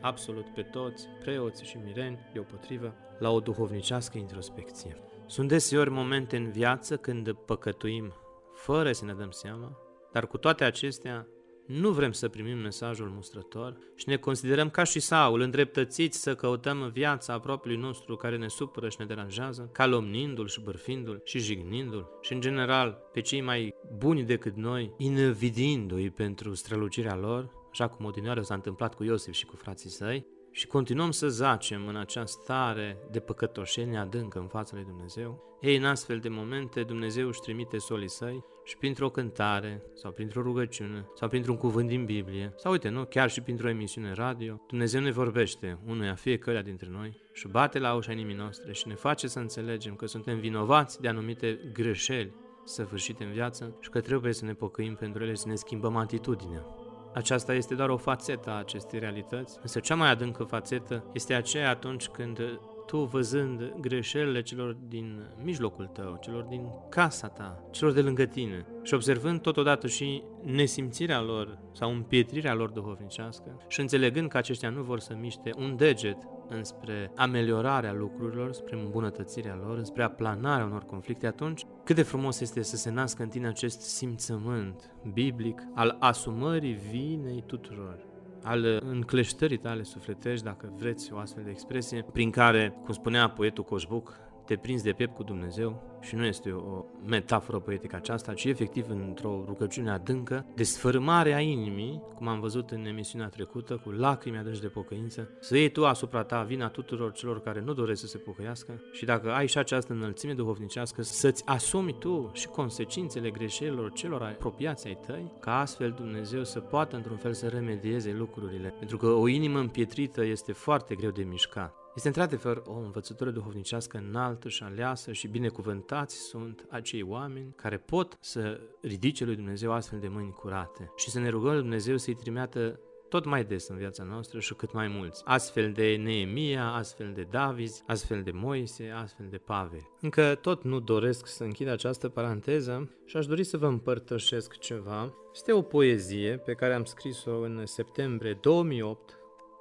absolut 0.00 0.48
pe 0.54 0.62
toți, 0.62 1.08
preoți 1.20 1.64
și 1.64 1.76
mireni, 1.76 2.30
deopotrivă, 2.32 2.94
la 3.18 3.30
o 3.30 3.40
duhovnicească 3.40 4.18
introspecție. 4.18 4.96
Sunt 5.26 5.48
deseori 5.48 5.90
momente 5.90 6.36
în 6.36 6.50
viață 6.50 6.96
când 6.96 7.32
păcătuim 7.32 8.12
fără 8.54 8.92
să 8.92 9.04
ne 9.04 9.12
dăm 9.12 9.30
seama, 9.30 9.78
dar 10.12 10.26
cu 10.26 10.38
toate 10.38 10.64
acestea 10.64 11.26
nu 11.68 11.90
vrem 11.90 12.12
să 12.12 12.28
primim 12.28 12.58
mesajul 12.58 13.08
mustrător 13.14 13.76
și 13.94 14.08
ne 14.08 14.16
considerăm 14.16 14.70
ca 14.70 14.84
și 14.84 15.00
Saul, 15.00 15.40
îndreptățiți 15.40 16.20
să 16.20 16.34
căutăm 16.34 16.90
viața 16.92 17.32
apropiului 17.32 17.80
nostru 17.80 18.16
care 18.16 18.36
ne 18.36 18.48
supără 18.48 18.88
și 18.88 18.96
ne 18.98 19.06
deranjează, 19.06 19.70
calomnindu-l 19.72 20.48
și 20.48 20.60
bârfindu-l 20.60 21.20
și 21.24 21.38
jignindu-l. 21.38 22.08
Și, 22.20 22.32
în 22.32 22.40
general, 22.40 22.98
pe 23.12 23.20
cei 23.20 23.40
mai 23.40 23.74
buni 23.98 24.22
decât 24.22 24.56
noi, 24.56 24.94
invidiindu-i 24.96 26.10
pentru 26.10 26.54
strălucirea 26.54 27.16
lor, 27.16 27.50
așa 27.70 27.88
cum 27.88 28.04
odinioară 28.04 28.40
s-a 28.40 28.54
întâmplat 28.54 28.94
cu 28.94 29.04
Iosif 29.04 29.34
și 29.34 29.46
cu 29.46 29.56
frații 29.56 29.90
săi, 29.90 30.26
și 30.58 30.66
continuăm 30.66 31.10
să 31.10 31.28
zacem 31.28 31.86
în 31.86 31.96
această 31.96 32.40
stare 32.42 32.98
de 33.10 33.20
păcătoșenie 33.20 33.98
adâncă 33.98 34.38
în 34.38 34.46
fața 34.46 34.76
lui 34.76 34.84
Dumnezeu, 34.84 35.58
ei, 35.60 35.76
în 35.76 35.84
astfel 35.84 36.18
de 36.18 36.28
momente, 36.28 36.82
Dumnezeu 36.82 37.28
își 37.28 37.40
trimite 37.40 37.78
solii 37.78 38.08
săi 38.08 38.44
și 38.64 38.76
printr-o 38.76 39.10
cântare, 39.10 39.82
sau 39.94 40.10
printr-o 40.10 40.42
rugăciune, 40.42 41.06
sau 41.14 41.28
printr-un 41.28 41.56
cuvânt 41.56 41.88
din 41.88 42.04
Biblie, 42.04 42.52
sau 42.56 42.72
uite, 42.72 42.88
nu, 42.88 43.04
chiar 43.04 43.30
și 43.30 43.40
printr-o 43.40 43.68
emisiune 43.68 44.12
radio, 44.12 44.60
Dumnezeu 44.68 45.00
ne 45.00 45.10
vorbește 45.10 45.78
unuia 45.86 46.14
fiecare 46.14 46.62
dintre 46.62 46.88
noi 46.90 47.20
și 47.32 47.48
bate 47.48 47.78
la 47.78 47.94
ușa 47.94 48.12
inimii 48.12 48.34
noastre 48.34 48.72
și 48.72 48.88
ne 48.88 48.94
face 48.94 49.28
să 49.28 49.38
înțelegem 49.38 49.94
că 49.94 50.06
suntem 50.06 50.38
vinovați 50.38 51.00
de 51.00 51.08
anumite 51.08 51.70
greșeli 51.72 52.32
săvârșite 52.64 53.24
în 53.24 53.32
viață 53.32 53.76
și 53.80 53.90
că 53.90 54.00
trebuie 54.00 54.32
să 54.32 54.44
ne 54.44 54.54
pocăim 54.54 54.94
pentru 54.94 55.22
ele 55.22 55.32
și 55.32 55.40
să 55.40 55.48
ne 55.48 55.54
schimbăm 55.54 55.96
atitudinea. 55.96 56.87
Aceasta 57.18 57.54
este 57.54 57.74
doar 57.74 57.88
o 57.88 57.96
fațetă 57.96 58.50
a 58.50 58.58
acestei 58.58 58.98
realități, 58.98 59.58
însă 59.62 59.80
cea 59.80 59.94
mai 59.94 60.10
adâncă 60.10 60.42
fațetă 60.42 61.04
este 61.12 61.34
aceea 61.34 61.70
atunci 61.70 62.06
când 62.06 62.38
tu 62.86 62.98
văzând 62.98 63.74
greșelile 63.80 64.42
celor 64.42 64.76
din 64.88 65.26
mijlocul 65.42 65.86
tău, 65.86 66.18
celor 66.20 66.42
din 66.42 66.68
casa 66.88 67.28
ta, 67.28 67.64
celor 67.70 67.92
de 67.92 68.00
lângă 68.00 68.24
tine 68.24 68.66
și 68.82 68.94
observând 68.94 69.40
totodată 69.40 69.86
și 69.86 70.22
nesimțirea 70.42 71.20
lor 71.20 71.58
sau 71.72 71.90
împietrirea 71.92 72.54
lor 72.54 72.70
duhovnicească 72.70 73.64
și 73.68 73.80
înțelegând 73.80 74.28
că 74.28 74.36
aceștia 74.36 74.70
nu 74.70 74.82
vor 74.82 75.00
să 75.00 75.14
miște 75.20 75.50
un 75.56 75.76
deget 75.76 76.18
înspre 76.48 77.12
ameliorarea 77.16 77.92
lucrurilor, 77.92 78.52
spre 78.52 78.76
îmbunătățirea 78.76 79.58
lor, 79.64 79.76
înspre 79.76 80.02
aplanarea 80.02 80.64
unor 80.64 80.84
conflicte, 80.84 81.26
atunci 81.26 81.66
cât 81.88 81.96
de 81.96 82.02
frumos 82.02 82.40
este 82.40 82.62
să 82.62 82.76
se 82.76 82.90
nască 82.90 83.22
în 83.22 83.28
tine 83.28 83.46
acest 83.46 83.80
simțământ 83.80 84.90
biblic 85.12 85.62
al 85.74 85.96
asumării 86.00 86.78
vinei 86.90 87.42
tuturor 87.46 88.06
al 88.42 88.82
încleștării 88.84 89.58
tale 89.58 89.82
sufletești, 89.82 90.44
dacă 90.44 90.72
vreți 90.76 91.12
o 91.12 91.18
astfel 91.18 91.44
de 91.44 91.50
expresie, 91.50 92.04
prin 92.12 92.30
care, 92.30 92.74
cum 92.84 92.94
spunea 92.94 93.28
poetul 93.28 93.64
Coșbuc, 93.64 94.16
te 94.48 94.56
prinzi 94.56 94.84
de 94.84 94.92
piept 94.92 95.14
cu 95.14 95.22
Dumnezeu 95.22 95.82
și 96.00 96.14
nu 96.14 96.24
este 96.24 96.50
o 96.50 96.84
metaforă 97.06 97.58
poetică 97.58 97.96
aceasta, 97.96 98.34
ci 98.34 98.44
efectiv 98.44 98.90
într-o 98.90 99.44
rugăciune 99.46 99.90
adâncă, 99.90 100.46
de 100.54 100.62
sfârmare 100.62 101.34
a 101.34 101.40
inimii, 101.40 102.02
cum 102.14 102.28
am 102.28 102.40
văzut 102.40 102.70
în 102.70 102.84
emisiunea 102.84 103.28
trecută, 103.28 103.80
cu 103.84 103.90
lacrimi 103.90 104.38
adânci 104.38 104.60
de 104.60 104.66
pocăință, 104.66 105.30
să 105.40 105.56
iei 105.56 105.70
tu 105.70 105.86
asupra 105.86 106.22
ta 106.22 106.42
vina 106.42 106.68
tuturor 106.68 107.12
celor 107.12 107.40
care 107.40 107.60
nu 107.60 107.72
doresc 107.72 108.00
să 108.00 108.06
se 108.06 108.18
pocăiască 108.18 108.82
și 108.92 109.04
dacă 109.04 109.32
ai 109.32 109.46
și 109.46 109.58
această 109.58 109.92
înălțime 109.92 110.32
duhovnicească, 110.32 111.02
să-ți 111.02 111.42
asumi 111.46 111.98
tu 111.98 112.30
și 112.32 112.46
consecințele 112.46 113.30
greșelilor 113.30 113.92
celor 113.92 114.22
apropiați 114.22 114.86
ai 114.86 114.98
tăi, 115.06 115.32
ca 115.40 115.58
astfel 115.58 115.90
Dumnezeu 115.90 116.44
să 116.44 116.60
poată 116.60 116.96
într-un 116.96 117.16
fel 117.16 117.32
să 117.32 117.48
remedieze 117.48 118.12
lucrurile. 118.12 118.74
Pentru 118.78 118.96
că 118.96 119.06
o 119.06 119.28
inimă 119.28 119.58
împietrită 119.58 120.24
este 120.24 120.52
foarte 120.52 120.94
greu 120.94 121.10
de 121.10 121.22
mișcat. 121.22 121.87
Este 121.98 122.10
într-adevăr 122.10 122.62
o 122.66 122.78
învățătură 122.78 123.30
duhovnicească 123.30 124.02
înaltă 124.08 124.48
și 124.48 124.62
aleasă 124.62 125.12
și 125.12 125.28
binecuvântați 125.28 126.16
sunt 126.16 126.66
acei 126.68 127.02
oameni 127.02 127.52
care 127.56 127.78
pot 127.78 128.16
să 128.20 128.60
ridice 128.82 129.24
lui 129.24 129.34
Dumnezeu 129.34 129.72
astfel 129.72 129.98
de 129.98 130.08
mâini 130.08 130.32
curate 130.32 130.92
și 130.96 131.10
să 131.10 131.18
ne 131.18 131.28
rugăm 131.28 131.52
lui 131.52 131.60
Dumnezeu 131.60 131.96
să-i 131.96 132.14
trimeată 132.14 132.80
tot 133.08 133.24
mai 133.24 133.44
des 133.44 133.68
în 133.68 133.76
viața 133.76 134.02
noastră 134.02 134.40
și 134.40 134.54
cât 134.54 134.72
mai 134.72 134.88
mulți. 134.88 135.22
Astfel 135.24 135.72
de 135.72 135.96
Neemia, 135.96 136.72
astfel 136.72 137.12
de 137.14 137.26
David, 137.30 137.70
astfel 137.86 138.22
de 138.22 138.30
Moise, 138.30 138.92
astfel 138.96 139.26
de 139.30 139.38
Pavel. 139.38 139.90
Încă 140.00 140.34
tot 140.34 140.62
nu 140.62 140.80
doresc 140.80 141.26
să 141.26 141.44
închid 141.44 141.68
această 141.68 142.08
paranteză 142.08 142.90
și 143.04 143.16
aș 143.16 143.26
dori 143.26 143.44
să 143.44 143.56
vă 143.56 143.66
împărtășesc 143.66 144.58
ceva. 144.58 145.14
Este 145.34 145.52
o 145.52 145.62
poezie 145.62 146.36
pe 146.36 146.52
care 146.52 146.74
am 146.74 146.84
scris-o 146.84 147.40
în 147.40 147.66
septembrie 147.66 148.38
2008 148.40 149.18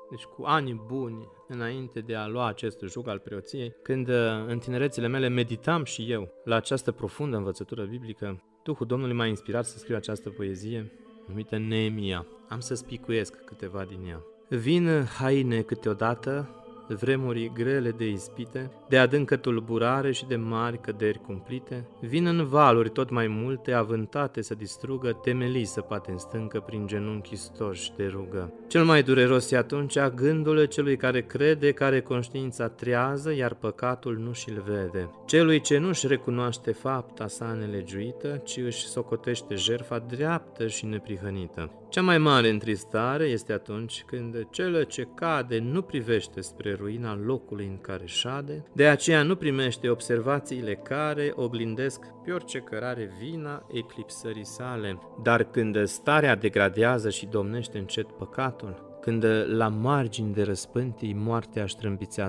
deci 0.10 0.24
cu 0.24 0.44
ani 0.44 0.82
buni 0.88 1.28
înainte 1.48 2.00
de 2.00 2.16
a 2.16 2.28
lua 2.28 2.48
acest 2.48 2.84
juc 2.88 3.08
al 3.08 3.20
preoției, 3.20 3.76
când 3.82 4.08
uh, 4.08 4.16
în 4.48 4.60
tinerețile 4.60 5.08
mele 5.08 5.28
meditam 5.28 5.84
și 5.84 6.12
eu 6.12 6.34
la 6.44 6.56
această 6.56 6.92
profundă 6.92 7.38
învățătură 7.38 7.84
biblică, 7.84 8.44
Duhul 8.64 8.86
Domnului 8.86 9.16
m-a 9.16 9.26
inspirat 9.26 9.66
să 9.66 9.78
scriu 9.78 9.96
această 9.96 10.30
poezie 10.30 10.92
numită 11.28 11.58
Neemia. 11.58 12.26
Am 12.50 12.60
să 12.60 12.74
spicuiesc 12.74 13.44
câteva 13.46 13.84
din 13.84 14.08
ea. 14.08 14.22
Vin 14.50 15.04
haine 15.04 15.62
câteodată 15.62 16.50
vremuri 16.94 17.52
grele 17.54 17.92
de 17.92 18.10
ispite, 18.10 18.72
de 18.90 18.98
adâncă 18.98 19.36
tulburare 19.36 20.12
și 20.12 20.26
de 20.26 20.36
mari 20.36 20.82
căderi 20.82 21.22
cumplite, 21.26 21.88
vin 22.02 22.26
în 22.26 22.46
valuri 22.46 22.90
tot 22.90 23.10
mai 23.10 23.28
multe, 23.28 23.74
avântate 23.74 24.42
să 24.42 24.56
distrugă, 24.56 25.12
temelii 25.12 25.66
să 25.66 25.82
pate 25.82 26.12
în 26.12 26.18
stâncă 26.18 26.60
prin 26.60 26.88
genunchi 26.88 27.36
stoși 27.36 27.92
de 27.96 28.06
rugă. 28.06 28.54
Cel 28.68 28.84
mai 28.84 29.04
dureros 29.04 29.52
e 29.52 29.58
atunci 29.58 30.00
gândul 30.16 30.66
celui 30.66 30.98
care 30.98 31.22
crede, 31.22 31.72
care 31.72 32.02
conștiința 32.02 32.68
trează, 32.68 33.34
iar 33.34 33.54
păcatul 33.54 34.18
nu 34.18 34.34
și-l 34.34 34.64
vede. 34.66 35.10
Celui 35.26 35.62
ce 35.62 35.78
nu-și 35.78 36.08
recunoaște 36.08 36.72
fapta 36.72 37.28
sa 37.28 37.58
nelegiuită, 37.60 38.42
ci 38.44 38.58
își 38.58 38.88
socotește 38.88 39.56
jerfa 39.56 40.00
dreaptă 40.00 40.68
și 40.68 40.86
neprihănită. 40.86 41.72
Cea 41.90 42.02
mai 42.02 42.18
mare 42.18 42.50
întristare 42.50 43.26
este 43.26 43.54
atunci 43.54 44.04
când 44.06 44.48
cel 44.50 44.84
ce 44.84 45.08
cade 45.16 45.60
nu 45.60 45.82
privește 45.82 46.42
spre 46.42 46.77
ruina 46.80 47.20
locului 47.26 47.66
în 47.66 47.78
care 47.82 48.06
șade, 48.06 48.64
de 48.74 48.88
aceea 48.88 49.24
nu 49.24 49.36
primește 49.36 49.90
observațiile 49.90 50.76
care 50.76 51.32
oglindesc 51.36 52.00
pe 52.24 52.32
orice 52.32 52.60
cărare 52.60 53.12
vina 53.20 53.66
eclipsării 53.72 54.46
sale. 54.46 55.00
Dar 55.24 55.44
când 55.44 55.86
starea 55.86 56.36
degradează 56.36 57.10
și 57.10 57.26
domnește 57.26 57.78
încet 57.78 58.12
păcatul, 58.12 59.00
când 59.02 59.26
la 59.48 59.68
margini 59.68 60.34
de 60.34 60.44
răspântii 60.44 61.14
moartea 61.14 61.64
își 61.64 61.76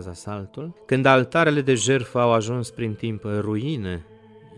asaltul, 0.09 0.75
când 0.87 1.05
altarele 1.05 1.61
de 1.61 1.75
jertfă 1.75 2.19
au 2.19 2.33
ajuns 2.33 2.71
prin 2.71 2.95
timp 2.95 3.23
ruine 3.25 4.07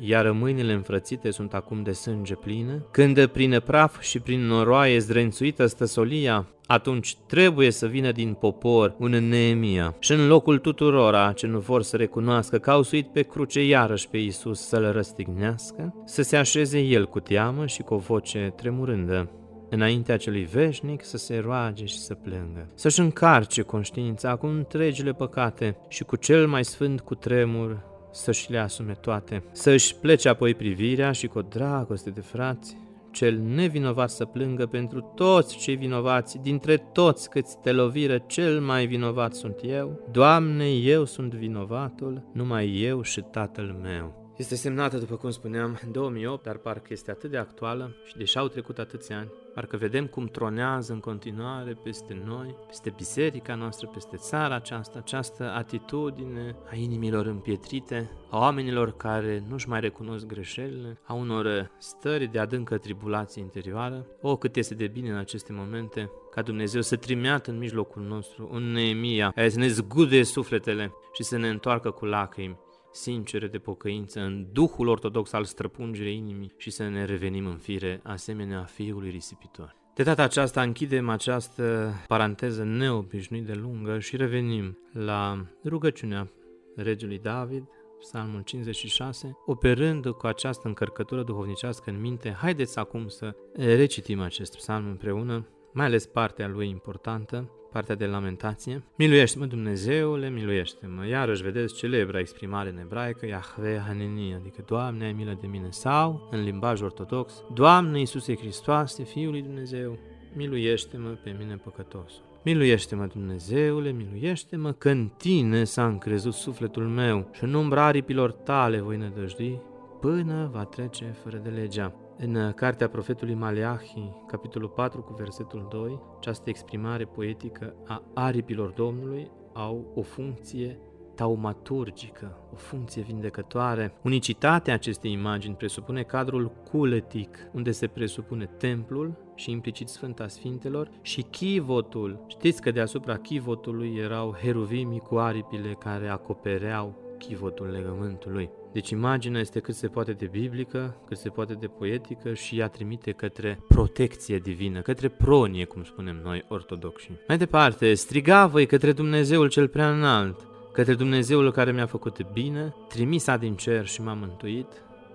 iar 0.02 0.30
mâinile 0.30 0.72
înfrățite 0.72 1.30
sunt 1.30 1.54
acum 1.54 1.82
de 1.82 1.92
sânge 1.92 2.34
pline, 2.34 2.84
când 2.90 3.26
prin 3.26 3.62
praf 3.64 4.00
și 4.00 4.20
prin 4.20 4.46
noroaie 4.46 4.98
zdrențuită 4.98 5.66
stă 5.66 5.84
solia, 5.84 6.46
atunci 6.70 7.16
trebuie 7.26 7.70
să 7.70 7.86
vină 7.86 8.12
din 8.12 8.32
popor 8.32 8.94
un 8.98 9.10
Neemia. 9.10 9.94
Și 9.98 10.12
în 10.12 10.26
locul 10.26 10.58
tuturora 10.58 11.32
ce 11.32 11.46
nu 11.46 11.58
vor 11.58 11.82
să 11.82 11.96
recunoască 11.96 12.58
că 12.58 12.70
au 12.70 12.82
suit 12.82 13.06
pe 13.06 13.22
cruce 13.22 13.64
iarăși 13.64 14.08
pe 14.08 14.16
Iisus 14.16 14.60
să-l 14.60 14.92
răstignească, 14.92 15.94
să 16.04 16.22
se 16.22 16.36
așeze 16.36 16.78
el 16.80 17.06
cu 17.06 17.20
teamă 17.20 17.66
și 17.66 17.82
cu 17.82 17.94
o 17.94 17.98
voce 17.98 18.52
tremurândă. 18.56 19.30
Înaintea 19.70 20.16
celui 20.16 20.44
veșnic 20.44 21.04
să 21.04 21.16
se 21.16 21.38
roage 21.38 21.84
și 21.84 21.98
să 21.98 22.14
plângă, 22.14 22.66
să-și 22.74 23.00
încarce 23.00 23.62
conștiința 23.62 24.36
cu 24.36 24.46
întregile 24.46 25.12
păcate 25.12 25.76
și 25.88 26.04
cu 26.04 26.16
cel 26.16 26.46
mai 26.46 26.64
sfânt 26.64 27.00
cu 27.00 27.14
tremur 27.14 27.78
să-și 28.12 28.50
le 28.50 28.58
asume 28.58 28.92
toate, 28.92 29.42
să-și 29.52 29.94
plece 29.94 30.28
apoi 30.28 30.54
privirea 30.54 31.12
și 31.12 31.26
cu 31.26 31.38
o 31.38 31.42
dragoste 31.42 32.10
de 32.10 32.20
frați, 32.20 32.76
cel 33.10 33.38
nevinovat 33.38 34.10
să 34.10 34.24
plângă 34.24 34.66
pentru 34.66 35.00
toți 35.00 35.56
cei 35.56 35.76
vinovați, 35.76 36.38
dintre 36.38 36.76
toți 36.76 37.30
câți 37.30 37.58
te 37.62 37.72
loviră, 37.72 38.18
cel 38.26 38.60
mai 38.60 38.86
vinovat 38.86 39.34
sunt 39.34 39.56
eu. 39.62 40.08
Doamne, 40.10 40.70
eu 40.70 41.04
sunt 41.04 41.34
vinovatul, 41.34 42.22
numai 42.32 42.80
eu 42.80 43.02
și 43.02 43.20
tatăl 43.20 43.76
meu. 43.82 44.19
Este 44.40 44.54
semnată, 44.54 44.98
după 44.98 45.16
cum 45.16 45.30
spuneam, 45.30 45.78
în 45.84 45.92
2008, 45.92 46.42
dar 46.42 46.56
parcă 46.56 46.86
este 46.90 47.10
atât 47.10 47.30
de 47.30 47.36
actuală 47.36 47.94
și 48.04 48.16
deși 48.16 48.38
au 48.38 48.48
trecut 48.48 48.78
atâția 48.78 49.18
ani, 49.18 49.30
Parcă 49.54 49.76
vedem 49.76 50.06
cum 50.06 50.26
tronează 50.26 50.92
în 50.92 51.00
continuare 51.00 51.78
peste 51.82 52.22
noi, 52.24 52.54
peste 52.66 52.92
biserica 52.96 53.54
noastră, 53.54 53.86
peste 53.86 54.16
țara 54.16 54.54
aceasta, 54.54 54.98
această 54.98 55.50
atitudine 55.50 56.56
a 56.70 56.74
inimilor 56.74 57.26
împietrite, 57.26 58.10
a 58.30 58.38
oamenilor 58.38 58.96
care 58.96 59.44
nu-și 59.48 59.68
mai 59.68 59.80
recunosc 59.80 60.26
greșelile, 60.26 60.98
a 61.02 61.12
unor 61.12 61.70
stări 61.78 62.26
de 62.26 62.38
adâncă 62.38 62.78
tribulație 62.78 63.42
interioară. 63.42 64.06
O, 64.20 64.36
cât 64.36 64.56
este 64.56 64.74
de 64.74 64.86
bine 64.86 65.10
în 65.10 65.16
aceste 65.16 65.52
momente 65.52 66.10
ca 66.30 66.42
Dumnezeu 66.42 66.80
să 66.80 66.96
trimeată 66.96 67.50
în 67.50 67.58
mijlocul 67.58 68.02
nostru 68.02 68.48
un 68.52 68.72
Neemia 68.72 69.30
care 69.30 69.48
să 69.48 69.58
ne 69.58 69.68
zgude 69.68 70.22
sufletele 70.22 70.92
și 71.12 71.22
să 71.22 71.36
ne 71.36 71.48
întoarcă 71.48 71.90
cu 71.90 72.04
lacrimi 72.04 72.58
sincere 72.92 73.46
de 73.46 73.58
pocăință 73.58 74.20
în 74.20 74.46
Duhul 74.52 74.88
ortodox 74.88 75.32
al 75.32 75.44
străpungerii 75.44 76.16
inimii 76.16 76.52
și 76.56 76.70
să 76.70 76.88
ne 76.88 77.04
revenim 77.04 77.46
în 77.46 77.56
fire 77.56 78.00
asemenea 78.02 78.62
Fiului 78.64 79.10
risipitor. 79.10 79.76
De 79.94 80.02
data 80.02 80.22
aceasta 80.22 80.62
închidem 80.62 81.08
această 81.08 81.92
paranteză 82.06 82.64
neobișnuit 82.64 83.44
de 83.46 83.54
lungă 83.54 83.98
și 83.98 84.16
revenim 84.16 84.78
la 84.92 85.46
rugăciunea 85.64 86.30
regelui 86.76 87.18
David, 87.18 87.64
Psalmul 87.98 88.40
56, 88.40 89.36
operând 89.46 90.06
cu 90.10 90.26
această 90.26 90.68
încărcătură 90.68 91.22
duhovnicească 91.22 91.90
în 91.90 92.00
minte, 92.00 92.32
haideți 92.32 92.78
acum 92.78 93.08
să 93.08 93.34
recitim 93.52 94.20
acest 94.20 94.56
psalm 94.56 94.86
împreună, 94.86 95.46
mai 95.72 95.86
ales 95.86 96.06
partea 96.06 96.48
lui 96.48 96.68
importantă, 96.68 97.50
partea 97.72 97.94
de 97.94 98.06
lamentație. 98.06 98.82
Miluiește-mă, 98.96 99.44
Dumnezeule, 99.44 100.30
miluiește-mă. 100.30 101.06
Iarăși 101.06 101.42
vedeți 101.42 101.74
celebra 101.74 102.18
exprimare 102.18 102.68
în 102.68 102.78
ebraică, 102.78 103.26
Yahve 103.26 103.82
Haneni, 103.86 104.34
adică 104.34 104.62
Doamne, 104.66 105.04
ai 105.04 105.12
milă 105.12 105.38
de 105.40 105.46
mine. 105.46 105.66
Sau, 105.70 106.28
în 106.30 106.42
limbaj 106.42 106.80
ortodox, 106.80 107.42
Doamne 107.54 107.98
Iisuse 107.98 108.36
Hristoase, 108.36 109.02
Fiul 109.02 109.30
lui 109.30 109.42
Dumnezeu, 109.42 109.98
miluiește-mă 110.36 111.08
pe 111.08 111.36
mine 111.38 111.54
păcătosul. 111.54 112.28
Miluiește-mă, 112.44 113.06
Dumnezeule, 113.06 113.90
miluiește-mă, 113.90 114.72
că 114.72 114.90
în 114.90 115.10
tine 115.16 115.64
s-a 115.64 115.86
încrezut 115.86 116.34
sufletul 116.34 116.88
meu 116.88 117.28
și 117.32 117.44
în 117.44 117.54
umbra 117.54 117.84
aripilor 117.84 118.32
tale 118.32 118.80
voi 118.80 118.96
nădăjdui 118.96 119.60
până 120.00 120.50
va 120.52 120.64
trece 120.64 121.16
fără 121.22 121.36
de 121.36 121.48
legea. 121.48 121.94
În 122.22 122.52
cartea 122.54 122.88
profetului 122.88 123.34
Maleahi, 123.34 124.12
capitolul 124.26 124.68
4 124.68 125.00
cu 125.00 125.12
versetul 125.12 125.66
2, 125.70 126.00
această 126.16 126.48
exprimare 126.48 127.04
poetică 127.04 127.74
a 127.86 128.02
aripilor 128.14 128.70
Domnului 128.70 129.30
au 129.52 129.92
o 129.94 130.02
funcție 130.02 130.78
taumaturgică, 131.14 132.38
o 132.52 132.56
funcție 132.56 133.02
vindecătoare. 133.02 133.92
Unicitatea 134.02 134.74
acestei 134.74 135.12
imagini 135.12 135.54
presupune 135.54 136.02
cadrul 136.02 136.52
culetic, 136.70 137.38
unde 137.52 137.70
se 137.70 137.86
presupune 137.86 138.46
templul 138.46 139.16
și 139.34 139.50
implicit 139.50 139.88
Sfânta 139.88 140.28
Sfintelor 140.28 140.90
și 141.02 141.22
chivotul. 141.22 142.24
Știți 142.26 142.62
că 142.62 142.70
deasupra 142.70 143.16
chivotului 143.16 143.96
erau 143.96 144.36
heruvimii 144.40 145.00
cu 145.00 145.16
aripile 145.16 145.76
care 145.78 146.08
acopereau 146.08 146.94
chivotul 147.18 147.66
legământului. 147.66 148.50
Deci 148.72 148.90
imaginea 148.90 149.40
este 149.40 149.60
cât 149.60 149.74
se 149.74 149.86
poate 149.86 150.12
de 150.12 150.26
biblică, 150.26 150.96
cât 151.06 151.16
se 151.16 151.28
poate 151.28 151.54
de 151.54 151.66
poetică 151.66 152.34
și 152.34 152.58
ea 152.58 152.68
trimite 152.68 153.12
către 153.12 153.58
protecție 153.68 154.38
divină, 154.38 154.80
către 154.80 155.08
pronie, 155.08 155.64
cum 155.64 155.84
spunem 155.84 156.20
noi 156.24 156.44
ortodoxi. 156.48 157.10
Mai 157.28 157.38
departe, 157.38 157.94
striga 157.94 158.46
voi 158.46 158.66
către 158.66 158.92
Dumnezeul 158.92 159.48
cel 159.48 159.68
prea 159.68 159.90
înalt, 159.90 160.46
către 160.72 160.94
Dumnezeul 160.94 161.52
care 161.52 161.72
mi-a 161.72 161.86
făcut 161.86 162.32
bine, 162.32 162.74
trimisa 162.88 163.36
din 163.36 163.54
cer 163.54 163.86
și 163.86 164.02
m-a 164.02 164.14
mântuit, 164.14 164.66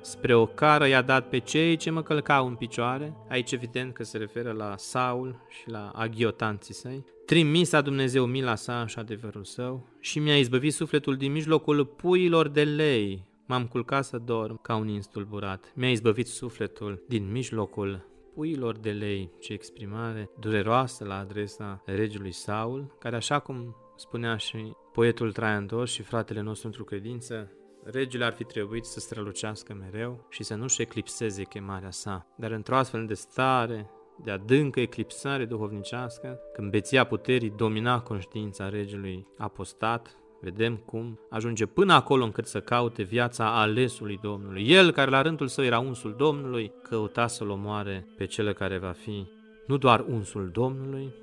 spre 0.02 0.36
o 0.36 0.46
cară 0.46 0.88
i-a 0.88 1.02
dat 1.02 1.30
pe 1.30 1.38
cei 1.38 1.76
ce 1.76 1.90
mă 1.90 2.02
călcau 2.02 2.48
în 2.48 2.56
picioare, 2.56 3.14
aici 3.30 3.52
evident 3.52 3.94
că 3.94 4.04
se 4.04 4.18
referă 4.18 4.52
la 4.52 4.74
Saul 4.78 5.46
și 5.50 5.70
la 5.70 5.92
aghiotanții 5.94 6.74
săi, 6.74 7.06
trimisa 7.26 7.82
Dumnezeu 7.82 8.26
mila 8.26 8.56
sa 8.56 8.86
și 8.88 9.00
adevărul 9.00 9.44
său 9.44 9.88
și 10.00 10.20
mi-a 10.20 10.38
izbăvit 10.38 10.74
sufletul 10.74 11.16
din 11.16 11.32
mijlocul 11.32 11.86
puilor 11.86 12.48
de 12.48 12.64
lei, 12.64 13.26
m-am 13.46 13.68
culcat 13.68 14.06
să 14.06 14.18
dorm 14.18 14.62
ca 14.62 14.76
un 14.76 14.88
instulburat, 14.88 15.72
mi-a 15.76 15.92
izbăvit 15.92 16.28
sufletul 16.28 17.04
din 17.08 17.32
mijlocul 17.32 18.14
puilor 18.34 18.78
de 18.78 18.92
lei, 18.92 19.32
ce 19.40 19.54
exprimare 19.54 20.30
dureroasă 20.40 21.06
la 21.06 21.18
adresa 21.18 21.82
regelui 21.86 22.32
Saul, 22.32 22.96
care 23.00 23.16
așa 23.16 23.40
cum 23.40 23.76
spunea 23.96 24.38
și 24.38 24.74
poetul 24.94 25.32
Traian 25.32 25.66
Dos 25.66 25.92
și 25.92 26.02
fratele 26.02 26.42
nostru 26.42 26.68
într-o 26.68 26.84
credință, 26.84 27.52
regele 27.84 28.26
ar 28.26 28.34
fi 28.34 28.44
trebuit 28.44 28.86
să 28.86 29.00
strălucească 29.00 29.74
mereu 29.74 30.28
și 30.30 30.44
să 30.44 30.56
nu-și 30.56 30.82
eclipseze 30.82 31.44
chemarea 31.44 31.92
sa. 31.92 32.28
Dar 32.38 32.52
într-o 32.52 32.76
astfel 32.76 33.06
de 33.06 33.14
stare, 33.14 33.90
de 34.24 34.32
adâncă 34.32 34.80
eclipsare 34.80 35.46
duhovnicească, 35.46 36.40
când 36.54 36.72
beția 36.72 37.04
puterii 37.04 37.50
domina 37.50 38.02
conștiința 38.02 38.70
regelui 38.70 39.28
apostat, 39.38 40.18
vedem 40.46 40.76
cum 40.76 41.20
ajunge 41.30 41.66
până 41.66 41.94
acolo 41.94 42.24
încât 42.24 42.46
să 42.48 42.60
caute 42.60 43.04
viața 43.04 43.60
alesului 43.60 44.20
Domnului. 44.22 44.70
El, 44.70 44.92
care 44.92 45.10
la 45.10 45.22
rândul 45.22 45.48
său 45.48 45.64
era 45.64 45.80
unsul 45.80 46.16
Domnului, 46.18 46.72
căuta 46.84 47.28
să-l 47.28 47.50
omoare 47.50 48.08
pe 48.18 48.26
cel 48.26 48.54
care 48.54 48.78
va 48.78 48.92
fi 48.92 49.28
nu 49.68 49.78
doar 49.78 50.06
unsul 50.08 50.50
Domnului, 50.54 51.14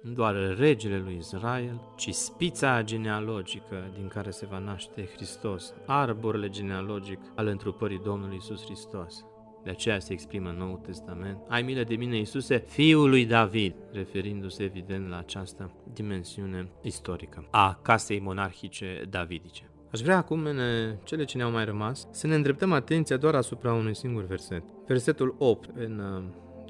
nu 0.00 0.12
doar 0.12 0.56
regele 0.56 0.98
lui 0.98 1.16
Israel, 1.16 1.80
ci 1.96 2.10
spița 2.10 2.82
genealogică 2.82 3.90
din 3.94 4.08
care 4.08 4.30
se 4.30 4.46
va 4.46 4.58
naște 4.58 5.08
Hristos, 5.14 5.74
arborele 5.86 6.48
genealogic 6.48 7.18
al 7.34 7.46
întrupării 7.46 8.00
Domnului 8.04 8.36
Isus 8.36 8.64
Hristos. 8.64 9.24
De 9.64 9.70
aceea 9.70 9.98
se 9.98 10.12
exprimă 10.12 10.48
în 10.48 10.56
Noul 10.56 10.80
Testament. 10.86 11.38
Ai 11.48 11.62
milă 11.62 11.82
de 11.82 11.94
mine, 11.94 12.16
Iisuse, 12.16 12.64
fiul 12.66 13.08
lui 13.08 13.26
David, 13.26 13.74
referindu-se 13.92 14.62
evident 14.62 15.08
la 15.08 15.18
această 15.18 15.70
dimensiune 15.92 16.68
istorică 16.82 17.46
a 17.50 17.78
casei 17.82 18.20
monarhice 18.20 19.04
davidice. 19.10 19.68
Aș 19.92 20.00
vrea 20.00 20.16
acum, 20.16 20.44
în 20.44 20.58
cele 21.02 21.24
ce 21.24 21.36
ne-au 21.36 21.50
mai 21.50 21.64
rămas, 21.64 22.08
să 22.10 22.26
ne 22.26 22.34
îndreptăm 22.34 22.72
atenția 22.72 23.16
doar 23.16 23.34
asupra 23.34 23.72
unui 23.72 23.94
singur 23.94 24.24
verset. 24.24 24.62
Versetul 24.86 25.34
8 25.38 25.70
în 25.74 26.02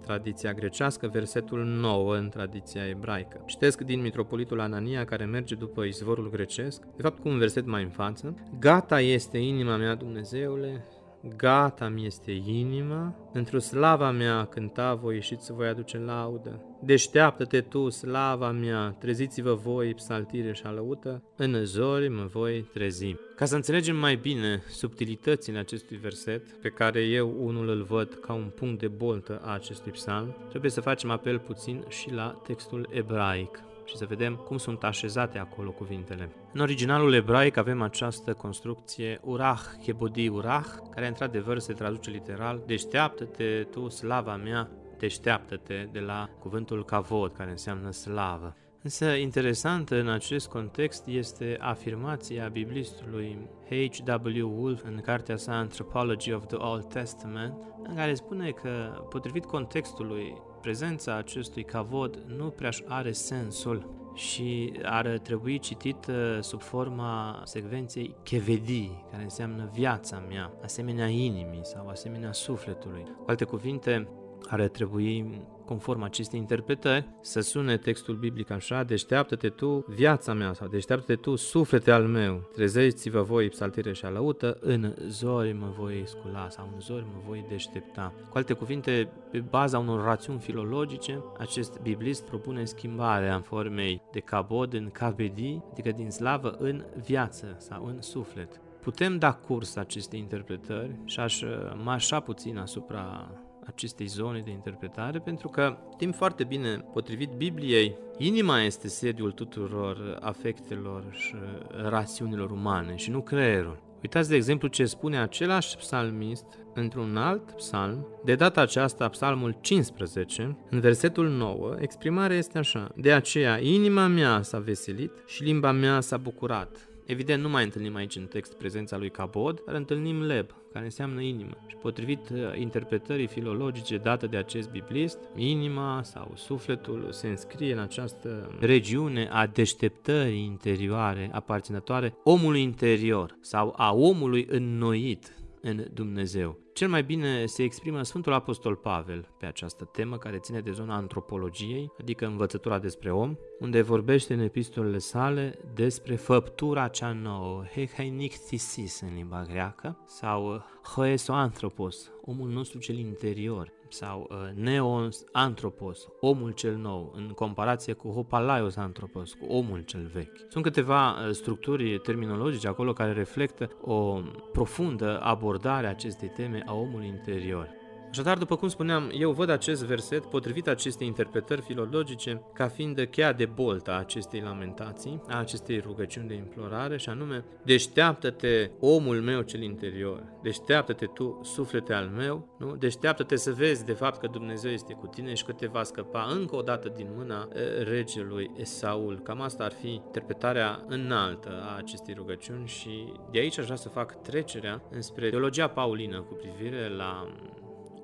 tradiția 0.04 0.52
grecească, 0.52 1.08
versetul 1.12 1.64
9 1.64 2.16
în 2.16 2.28
tradiția 2.28 2.88
ebraică. 2.88 3.42
Citesc 3.46 3.80
din 3.80 4.00
Mitropolitul 4.00 4.60
Anania, 4.60 5.04
care 5.04 5.24
merge 5.24 5.54
după 5.54 5.82
izvorul 5.82 6.30
grecesc, 6.30 6.82
de 6.96 7.02
fapt 7.02 7.18
cu 7.18 7.28
un 7.28 7.38
verset 7.38 7.66
mai 7.66 7.82
în 7.82 7.88
față. 7.88 8.34
Gata 8.58 9.00
este 9.00 9.38
inima 9.38 9.76
mea, 9.76 9.94
Dumnezeule, 9.94 10.84
Gata 11.28 11.88
mi 11.88 12.06
este 12.06 12.32
inima, 12.32 13.14
într-o 13.32 13.58
slava 13.58 14.10
mea 14.10 14.44
cânta 14.44 14.94
voi 14.94 15.20
și 15.20 15.36
să 15.38 15.52
voi 15.52 15.68
aduce 15.68 15.98
laudă. 15.98 16.60
Deșteaptă-te 16.82 17.60
tu, 17.60 17.88
slava 17.88 18.50
mea, 18.50 18.96
treziți-vă 18.98 19.54
voi, 19.54 19.94
psaltire 19.94 20.52
și 20.52 20.62
alăută, 20.64 21.22
în 21.36 21.64
zori 21.64 22.08
mă 22.08 22.24
voi 22.24 22.68
trezi. 22.72 23.16
Ca 23.36 23.44
să 23.44 23.54
înțelegem 23.54 23.96
mai 23.96 24.16
bine 24.16 24.62
subtilitățile 24.68 25.58
acestui 25.58 25.96
verset, 25.96 26.52
pe 26.52 26.68
care 26.68 27.00
eu 27.00 27.36
unul 27.38 27.68
îl 27.68 27.82
văd 27.82 28.14
ca 28.14 28.32
un 28.32 28.50
punct 28.54 28.78
de 28.78 28.88
boltă 28.88 29.40
a 29.44 29.52
acestui 29.52 29.92
psalm, 29.92 30.36
trebuie 30.48 30.70
să 30.70 30.80
facem 30.80 31.10
apel 31.10 31.38
puțin 31.38 31.84
și 31.88 32.12
la 32.12 32.40
textul 32.46 32.88
ebraic 32.90 33.62
și 33.84 33.96
să 33.96 34.04
vedem 34.04 34.34
cum 34.34 34.56
sunt 34.56 34.84
așezate 34.84 35.38
acolo 35.38 35.70
cuvintele. 35.70 36.30
În 36.52 36.60
originalul 36.60 37.14
ebraic 37.14 37.56
avem 37.56 37.82
această 37.82 38.32
construcție 38.32 39.20
urah, 39.22 39.60
hebodi 39.84 40.28
urah, 40.28 40.66
care 40.90 41.06
într-adevăr 41.06 41.58
se 41.58 41.72
traduce 41.72 42.10
literal 42.10 42.62
deșteaptă-te 42.66 43.66
tu, 43.70 43.88
slava 43.88 44.36
mea, 44.36 44.70
deșteaptă-te 44.98 45.88
de 45.92 46.00
la 46.00 46.28
cuvântul 46.38 46.84
kavod, 46.84 47.32
care 47.32 47.50
înseamnă 47.50 47.90
slavă. 47.90 48.56
Însă 48.82 49.06
interesant 49.06 49.90
în 49.90 50.08
acest 50.08 50.48
context 50.48 51.06
este 51.06 51.56
afirmația 51.60 52.48
biblistului 52.48 53.38
H.W. 53.68 54.60
Wolf 54.60 54.82
în 54.84 55.00
cartea 55.00 55.36
sa 55.36 55.52
Anthropology 55.58 56.32
of 56.32 56.46
the 56.46 56.56
Old 56.56 56.84
Testament, 56.84 57.54
în 57.82 57.94
care 57.94 58.14
spune 58.14 58.50
că, 58.50 59.04
potrivit 59.08 59.44
contextului, 59.44 60.34
prezența 60.64 61.16
acestui 61.16 61.64
cavod 61.64 62.18
nu 62.36 62.44
prea 62.44 62.70
are 62.86 63.12
sensul 63.12 63.90
și 64.14 64.72
ar 64.82 65.18
trebui 65.22 65.58
citit 65.58 66.06
uh, 66.06 66.38
sub 66.40 66.60
forma 66.60 67.42
secvenței 67.44 68.14
kevedi, 68.22 68.90
care 69.10 69.22
înseamnă 69.22 69.70
viața 69.72 70.24
mea, 70.28 70.52
asemenea 70.62 71.06
inimii 71.06 71.60
sau 71.62 71.88
asemenea 71.88 72.32
sufletului. 72.32 73.02
Cu 73.02 73.24
alte 73.26 73.44
cuvinte, 73.44 74.08
ar 74.48 74.68
trebui 74.68 75.42
conform 75.64 76.02
acestei 76.02 76.38
interpretări, 76.38 77.08
să 77.20 77.40
sune 77.40 77.76
textul 77.76 78.14
biblic 78.14 78.50
așa, 78.50 78.82
deșteaptă-te 78.82 79.48
tu 79.48 79.84
viața 79.88 80.32
mea 80.32 80.52
sau 80.52 80.68
deșteaptă-te 80.68 81.14
tu 81.14 81.36
suflete 81.36 81.90
al 81.90 82.06
meu, 82.06 82.48
trezeți-vă 82.52 83.22
voi 83.22 83.48
psaltire 83.48 83.92
și 83.92 84.04
alăută, 84.04 84.56
în 84.60 84.94
zori 85.08 85.52
mă 85.52 85.72
voi 85.78 86.02
scula 86.06 86.48
sau 86.48 86.70
în 86.74 86.80
zori 86.80 87.04
mă 87.12 87.20
voi 87.26 87.44
deștepta. 87.48 88.12
Cu 88.30 88.36
alte 88.36 88.52
cuvinte, 88.52 89.08
pe 89.30 89.38
baza 89.38 89.78
unor 89.78 90.04
rațiuni 90.04 90.38
filologice, 90.38 91.22
acest 91.38 91.80
biblist 91.80 92.24
propune 92.24 92.64
schimbarea 92.64 93.40
formei 93.40 94.02
de 94.12 94.20
cabod 94.20 94.74
în 94.74 94.90
cabedi, 94.90 95.60
adică 95.70 95.90
din 95.90 96.10
slavă 96.10 96.56
în 96.58 96.84
viață 97.04 97.56
sau 97.58 97.86
în 97.86 98.02
suflet. 98.02 98.60
Putem 98.80 99.18
da 99.18 99.32
curs 99.32 99.76
acestei 99.76 100.18
interpretări 100.18 100.96
și 101.04 101.20
aș 101.20 101.42
marșa 101.82 102.20
puțin 102.20 102.58
asupra 102.58 103.30
acestei 103.66 104.06
zone 104.06 104.40
de 104.44 104.50
interpretare, 104.50 105.18
pentru 105.18 105.48
că 105.48 105.76
știm 105.92 106.12
foarte 106.12 106.44
bine, 106.44 106.84
potrivit 106.92 107.30
Bibliei, 107.30 107.96
inima 108.18 108.62
este 108.62 108.88
sediul 108.88 109.30
tuturor 109.30 110.18
afectelor 110.20 111.04
și 111.10 111.34
rațiunilor 111.82 112.50
umane 112.50 112.96
și 112.96 113.10
nu 113.10 113.20
creierul. 113.20 113.82
Uitați, 114.02 114.28
de 114.28 114.34
exemplu, 114.34 114.68
ce 114.68 114.84
spune 114.84 115.18
același 115.18 115.76
psalmist 115.76 116.44
într-un 116.74 117.16
alt 117.16 117.50
psalm, 117.50 118.06
de 118.24 118.34
data 118.34 118.60
aceasta 118.60 119.08
psalmul 119.08 119.56
15, 119.60 120.56
în 120.70 120.80
versetul 120.80 121.28
9, 121.28 121.76
exprimarea 121.78 122.36
este 122.36 122.58
așa. 122.58 122.92
De 122.96 123.12
aceea, 123.12 123.60
inima 123.60 124.06
mea 124.06 124.42
s-a 124.42 124.58
veselit 124.58 125.12
și 125.26 125.42
limba 125.42 125.72
mea 125.72 126.00
s-a 126.00 126.16
bucurat. 126.16 126.88
Evident, 127.06 127.42
nu 127.42 127.48
mai 127.48 127.64
întâlnim 127.64 127.94
aici 127.94 128.16
în 128.16 128.26
text 128.26 128.52
prezența 128.52 128.96
lui 128.96 129.10
Cabod, 129.10 129.62
dar 129.66 129.74
întâlnim 129.74 130.22
leb, 130.22 130.46
care 130.72 130.84
înseamnă 130.84 131.20
inimă. 131.20 131.56
Și 131.66 131.76
potrivit 131.76 132.28
uh, 132.28 132.38
interpretării 132.58 133.26
filologice 133.26 133.96
date 133.96 134.26
de 134.26 134.36
acest 134.36 134.70
biblist, 134.70 135.18
inima 135.36 136.02
sau 136.02 136.32
sufletul 136.36 137.08
se 137.10 137.28
înscrie 137.28 137.72
în 137.72 137.78
această 137.78 138.56
regiune 138.60 139.28
a 139.32 139.46
deșteptării 139.46 140.44
interioare 140.44 141.30
aparținătoare 141.32 142.16
omului 142.22 142.62
interior 142.62 143.36
sau 143.40 143.74
a 143.76 143.92
omului 143.92 144.46
înnoit 144.50 145.34
în 145.60 145.84
Dumnezeu. 145.92 146.63
Cel 146.74 146.88
mai 146.88 147.02
bine 147.02 147.46
se 147.46 147.62
exprimă 147.62 148.02
Sfântul 148.02 148.32
Apostol 148.32 148.74
Pavel 148.76 149.28
pe 149.38 149.46
această 149.46 149.84
temă 149.84 150.18
care 150.18 150.38
ține 150.38 150.60
de 150.60 150.70
zona 150.70 150.94
antropologiei, 150.94 151.92
adică 152.00 152.26
învățătura 152.26 152.78
despre 152.78 153.12
om, 153.12 153.36
unde 153.60 153.82
vorbește 153.82 154.34
în 154.34 154.40
epistolele 154.40 154.98
sale 154.98 155.58
despre 155.74 156.16
făptura 156.16 156.88
cea 156.88 157.12
nouă, 157.12 157.64
hechainichtisis 157.74 159.00
în 159.00 159.14
limba 159.14 159.44
greacă, 159.48 159.98
sau 160.06 160.64
hoesoanthropos, 160.94 162.10
omul 162.24 162.48
nostru 162.48 162.78
cel 162.78 162.98
interior, 162.98 163.72
sau 163.94 164.28
uh, 164.30 164.36
neos 164.54 165.24
anthropos, 165.32 166.08
omul 166.20 166.50
cel 166.50 166.76
nou, 166.76 167.12
în 167.16 167.28
comparație 167.28 167.92
cu 167.92 168.08
hopalaios 168.08 168.76
anthropos, 168.76 169.32
cu 169.32 169.44
omul 169.44 169.80
cel 169.80 170.10
vechi. 170.12 170.38
Sunt 170.48 170.64
câteva 170.64 171.10
uh, 171.10 171.30
structuri 171.30 171.98
terminologice 171.98 172.68
acolo 172.68 172.92
care 172.92 173.12
reflectă 173.12 173.70
o 173.80 174.20
profundă 174.52 175.20
abordare 175.20 175.86
a 175.86 175.90
acestei 175.90 176.28
teme 176.28 176.62
a 176.66 176.74
omului 176.74 177.06
interior. 177.06 177.82
Așadar, 178.14 178.38
după 178.38 178.56
cum 178.56 178.68
spuneam, 178.68 179.10
eu 179.12 179.30
văd 179.32 179.48
acest 179.50 179.84
verset, 179.84 180.24
potrivit 180.24 180.68
acestei 180.68 181.06
interpretări 181.06 181.60
filologice, 181.60 182.42
ca 182.52 182.68
fiind 182.68 183.08
cheia 183.10 183.32
de 183.32 183.46
boltă 183.46 183.90
a 183.90 183.98
acestei 183.98 184.40
lamentații, 184.40 185.20
a 185.28 185.38
acestei 185.38 185.78
rugăciuni 185.78 186.28
de 186.28 186.34
implorare, 186.34 186.96
și 186.96 187.08
anume, 187.08 187.44
deșteaptă-te, 187.64 188.70
omul 188.80 189.20
meu 189.20 189.40
cel 189.40 189.62
interior, 189.62 190.22
deșteaptă-te 190.42 191.06
tu, 191.06 191.40
suflete 191.42 191.92
al 191.92 192.06
meu, 192.06 192.56
nu? 192.58 192.76
deșteaptă-te 192.76 193.36
să 193.36 193.52
vezi 193.52 193.84
de 193.84 193.92
fapt 193.92 194.20
că 194.20 194.26
Dumnezeu 194.26 194.70
este 194.70 194.92
cu 194.92 195.06
tine 195.06 195.34
și 195.34 195.44
că 195.44 195.52
te 195.52 195.66
va 195.66 195.82
scăpa 195.82 196.28
încă 196.30 196.56
o 196.56 196.62
dată 196.62 196.92
din 196.96 197.08
mâna 197.16 197.48
regelui 197.82 198.50
Esaul. 198.56 199.20
Cam 199.22 199.40
asta 199.40 199.64
ar 199.64 199.72
fi 199.72 199.88
interpretarea 199.88 200.84
înaltă 200.86 201.62
a 201.62 201.76
acestei 201.76 202.14
rugăciuni 202.14 202.66
și 202.66 203.12
de 203.30 203.38
aici 203.38 203.58
aș 203.58 203.64
vrea 203.64 203.76
să 203.76 203.88
fac 203.88 204.22
trecerea 204.22 204.82
înspre 204.90 205.30
teologia 205.30 205.68
paulină 205.68 206.20
cu 206.20 206.34
privire 206.34 206.88
la 206.88 207.28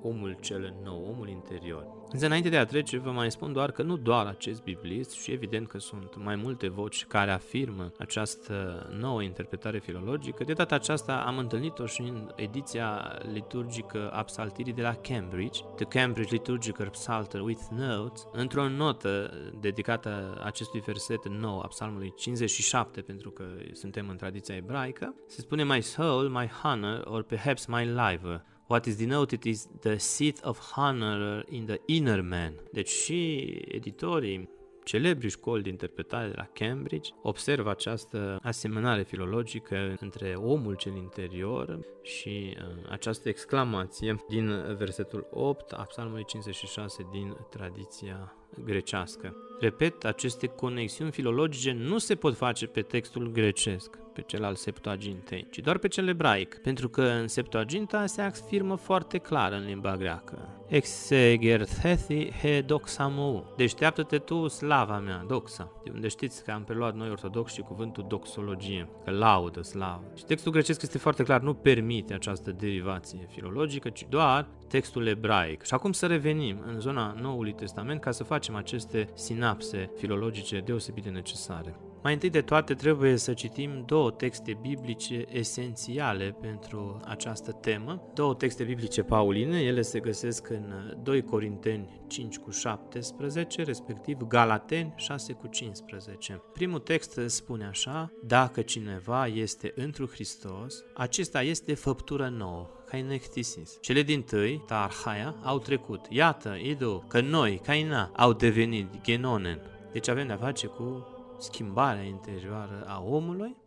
omul 0.03 0.37
cel 0.41 0.73
nou, 0.83 1.05
omul 1.09 1.29
interior. 1.29 1.99
Însă 2.11 2.25
înainte 2.25 2.49
de 2.49 2.57
a 2.57 2.65
trece, 2.65 2.97
vă 2.97 3.11
mai 3.11 3.31
spun 3.31 3.53
doar 3.53 3.71
că 3.71 3.83
nu 3.83 3.97
doar 3.97 4.25
acest 4.25 4.63
biblist, 4.63 5.11
și 5.11 5.31
evident 5.31 5.67
că 5.67 5.79
sunt 5.79 6.15
mai 6.23 6.35
multe 6.35 6.69
voci 6.69 7.05
care 7.05 7.31
afirmă 7.31 7.91
această 7.97 8.87
nouă 8.99 9.21
interpretare 9.21 9.79
filologică, 9.79 10.43
de 10.43 10.53
data 10.53 10.75
aceasta 10.75 11.23
am 11.27 11.37
întâlnit-o 11.37 11.85
și 11.85 12.01
în 12.01 12.31
ediția 12.35 13.17
liturgică 13.33 14.09
a 14.09 14.23
psaltirii 14.23 14.73
de 14.73 14.81
la 14.81 14.93
Cambridge, 14.93 15.61
The 15.75 15.85
Cambridge 15.85 16.33
Liturgical 16.33 16.89
Psalter 16.89 17.41
with 17.41 17.61
Notes, 17.69 18.27
într-o 18.31 18.69
notă 18.69 19.33
dedicată 19.59 20.41
acestui 20.43 20.79
verset 20.79 21.27
nou 21.27 21.59
a 21.59 21.67
psalmului 21.67 22.13
57, 22.17 23.01
pentru 23.01 23.29
că 23.29 23.43
suntem 23.71 24.09
în 24.09 24.17
tradiția 24.17 24.55
ebraică, 24.55 25.15
se 25.27 25.41
spune 25.41 25.63
My 25.63 25.81
soul, 25.81 26.29
my 26.29 26.47
honor, 26.47 27.01
or 27.05 27.23
perhaps 27.23 27.65
my 27.65 27.85
life, 27.85 28.43
What 28.71 28.85
is 28.85 28.95
denoted 28.95 29.43
is 29.43 29.67
the 29.81 29.97
seat 29.97 30.39
of 30.43 30.57
honor 30.75 31.43
in 31.49 31.65
the 31.65 31.81
inner 31.85 32.21
man. 32.21 32.53
Deci 32.71 32.89
și 32.89 33.37
editorii 33.67 34.49
celebri 34.83 35.29
școli 35.29 35.63
de 35.63 35.69
interpretare 35.69 36.27
de 36.27 36.33
la 36.35 36.49
Cambridge 36.53 37.11
observă 37.21 37.69
această 37.69 38.39
asemănare 38.43 39.03
filologică 39.03 39.95
între 39.99 40.33
omul 40.35 40.75
cel 40.75 40.95
interior 40.95 41.79
și 42.01 42.57
uh, 42.57 42.89
această 42.89 43.29
exclamație 43.29 44.15
din 44.29 44.75
versetul 44.77 45.27
8 45.31 45.71
a 45.71 45.83
Psalmului 45.83 46.25
56 46.25 47.07
din 47.11 47.37
tradiția 47.49 48.35
grecească. 48.63 49.35
Repet, 49.59 50.05
aceste 50.05 50.47
conexiuni 50.47 51.11
filologice 51.11 51.71
nu 51.71 51.97
se 51.97 52.15
pot 52.15 52.35
face 52.35 52.65
pe 52.65 52.81
textul 52.81 53.31
grecesc, 53.31 53.97
pe 54.13 54.21
cel 54.21 54.43
al 54.43 54.55
Septuagintei, 54.55 55.47
ci 55.49 55.59
doar 55.59 55.77
pe 55.77 55.87
cel 55.87 56.07
ebraic, 56.07 56.59
pentru 56.63 56.89
că 56.89 57.01
în 57.01 57.27
Septuaginta 57.27 58.05
se 58.05 58.21
afirmă 58.21 58.75
foarte 58.75 59.17
clar 59.17 59.51
în 59.51 59.65
limba 59.65 59.97
greacă. 59.97 60.61
Exegerthethi 60.67 62.31
he 62.31 62.61
doxamou. 62.61 63.53
Deșteaptă-te 63.57 64.17
tu, 64.17 64.47
slava 64.47 64.99
mea, 64.99 65.23
doxa. 65.27 65.71
De 65.83 65.91
unde 65.93 66.07
știți 66.07 66.43
că 66.43 66.51
am 66.51 66.63
preluat 66.63 66.95
noi 66.95 67.09
ortodoxi 67.09 67.55
și 67.55 67.61
cuvântul 67.61 68.05
doxologie, 68.07 68.89
că 69.03 69.11
laudă, 69.11 69.61
slavă. 69.61 70.03
Și 70.15 70.25
textul 70.25 70.51
grecesc 70.51 70.81
este 70.81 70.97
foarte 70.97 71.23
clar, 71.23 71.41
nu 71.41 71.53
permite 71.53 72.13
această 72.13 72.51
derivație 72.51 73.27
filologică, 73.29 73.89
ci 73.89 74.05
doar 74.09 74.47
textul 74.67 75.07
ebraic. 75.07 75.63
Și 75.63 75.73
acum 75.73 75.91
să 75.91 76.05
revenim 76.07 76.63
în 76.65 76.79
zona 76.79 77.15
Noului 77.21 77.53
Testament 77.53 78.01
ca 78.01 78.11
să 78.11 78.23
facem 78.23 78.55
aceste 78.55 79.09
sinapse 79.13 79.91
filologice 79.97 80.59
deosebit 80.59 81.03
de 81.03 81.09
necesare. 81.09 81.75
Mai 82.03 82.13
întâi 82.13 82.29
de 82.29 82.41
toate 82.41 82.73
trebuie 82.73 83.15
să 83.15 83.33
citim 83.33 83.83
două 83.85 84.11
texte 84.11 84.57
biblice 84.61 85.25
esențiale 85.29 86.35
pentru 86.41 87.01
această 87.05 87.51
temă. 87.51 88.11
Două 88.13 88.35
texte 88.35 88.63
biblice 88.63 89.03
pauline, 89.03 89.59
ele 89.59 89.81
se 89.81 89.99
găsesc 89.99 90.49
în 90.49 90.97
2 91.03 91.23
Corinteni 91.23 92.01
5 92.07 92.37
cu 92.37 92.51
17, 92.51 93.63
respectiv 93.63 94.17
Galateni 94.17 94.93
6 94.95 95.33
cu 95.33 95.47
15. 95.47 96.41
Primul 96.53 96.79
text 96.79 97.19
spune 97.25 97.65
așa, 97.65 98.11
dacă 98.23 98.61
cineva 98.61 99.27
este 99.27 99.73
întru 99.75 100.07
Hristos, 100.07 100.83
acesta 100.93 101.41
este 101.41 101.73
făptură 101.73 102.27
nouă, 102.37 102.69
kainectisis. 102.85 103.77
Cele 103.81 104.01
din 104.01 104.21
tâi, 104.21 104.63
tarhaia, 104.67 105.35
au 105.43 105.59
trecut. 105.59 106.05
Iată, 106.09 106.57
idu, 106.61 107.03
că 107.07 107.21
noi, 107.21 107.59
kaina, 107.63 108.11
au 108.15 108.33
devenit 108.33 109.01
genonen. 109.01 109.61
Deci 109.91 110.07
avem 110.07 110.27
de-a 110.27 110.37
face 110.37 110.67
cu 110.67 111.07
schimbarea 111.41 112.03
interioară 112.03 112.83
a 112.87 113.03
omului. 113.03 113.57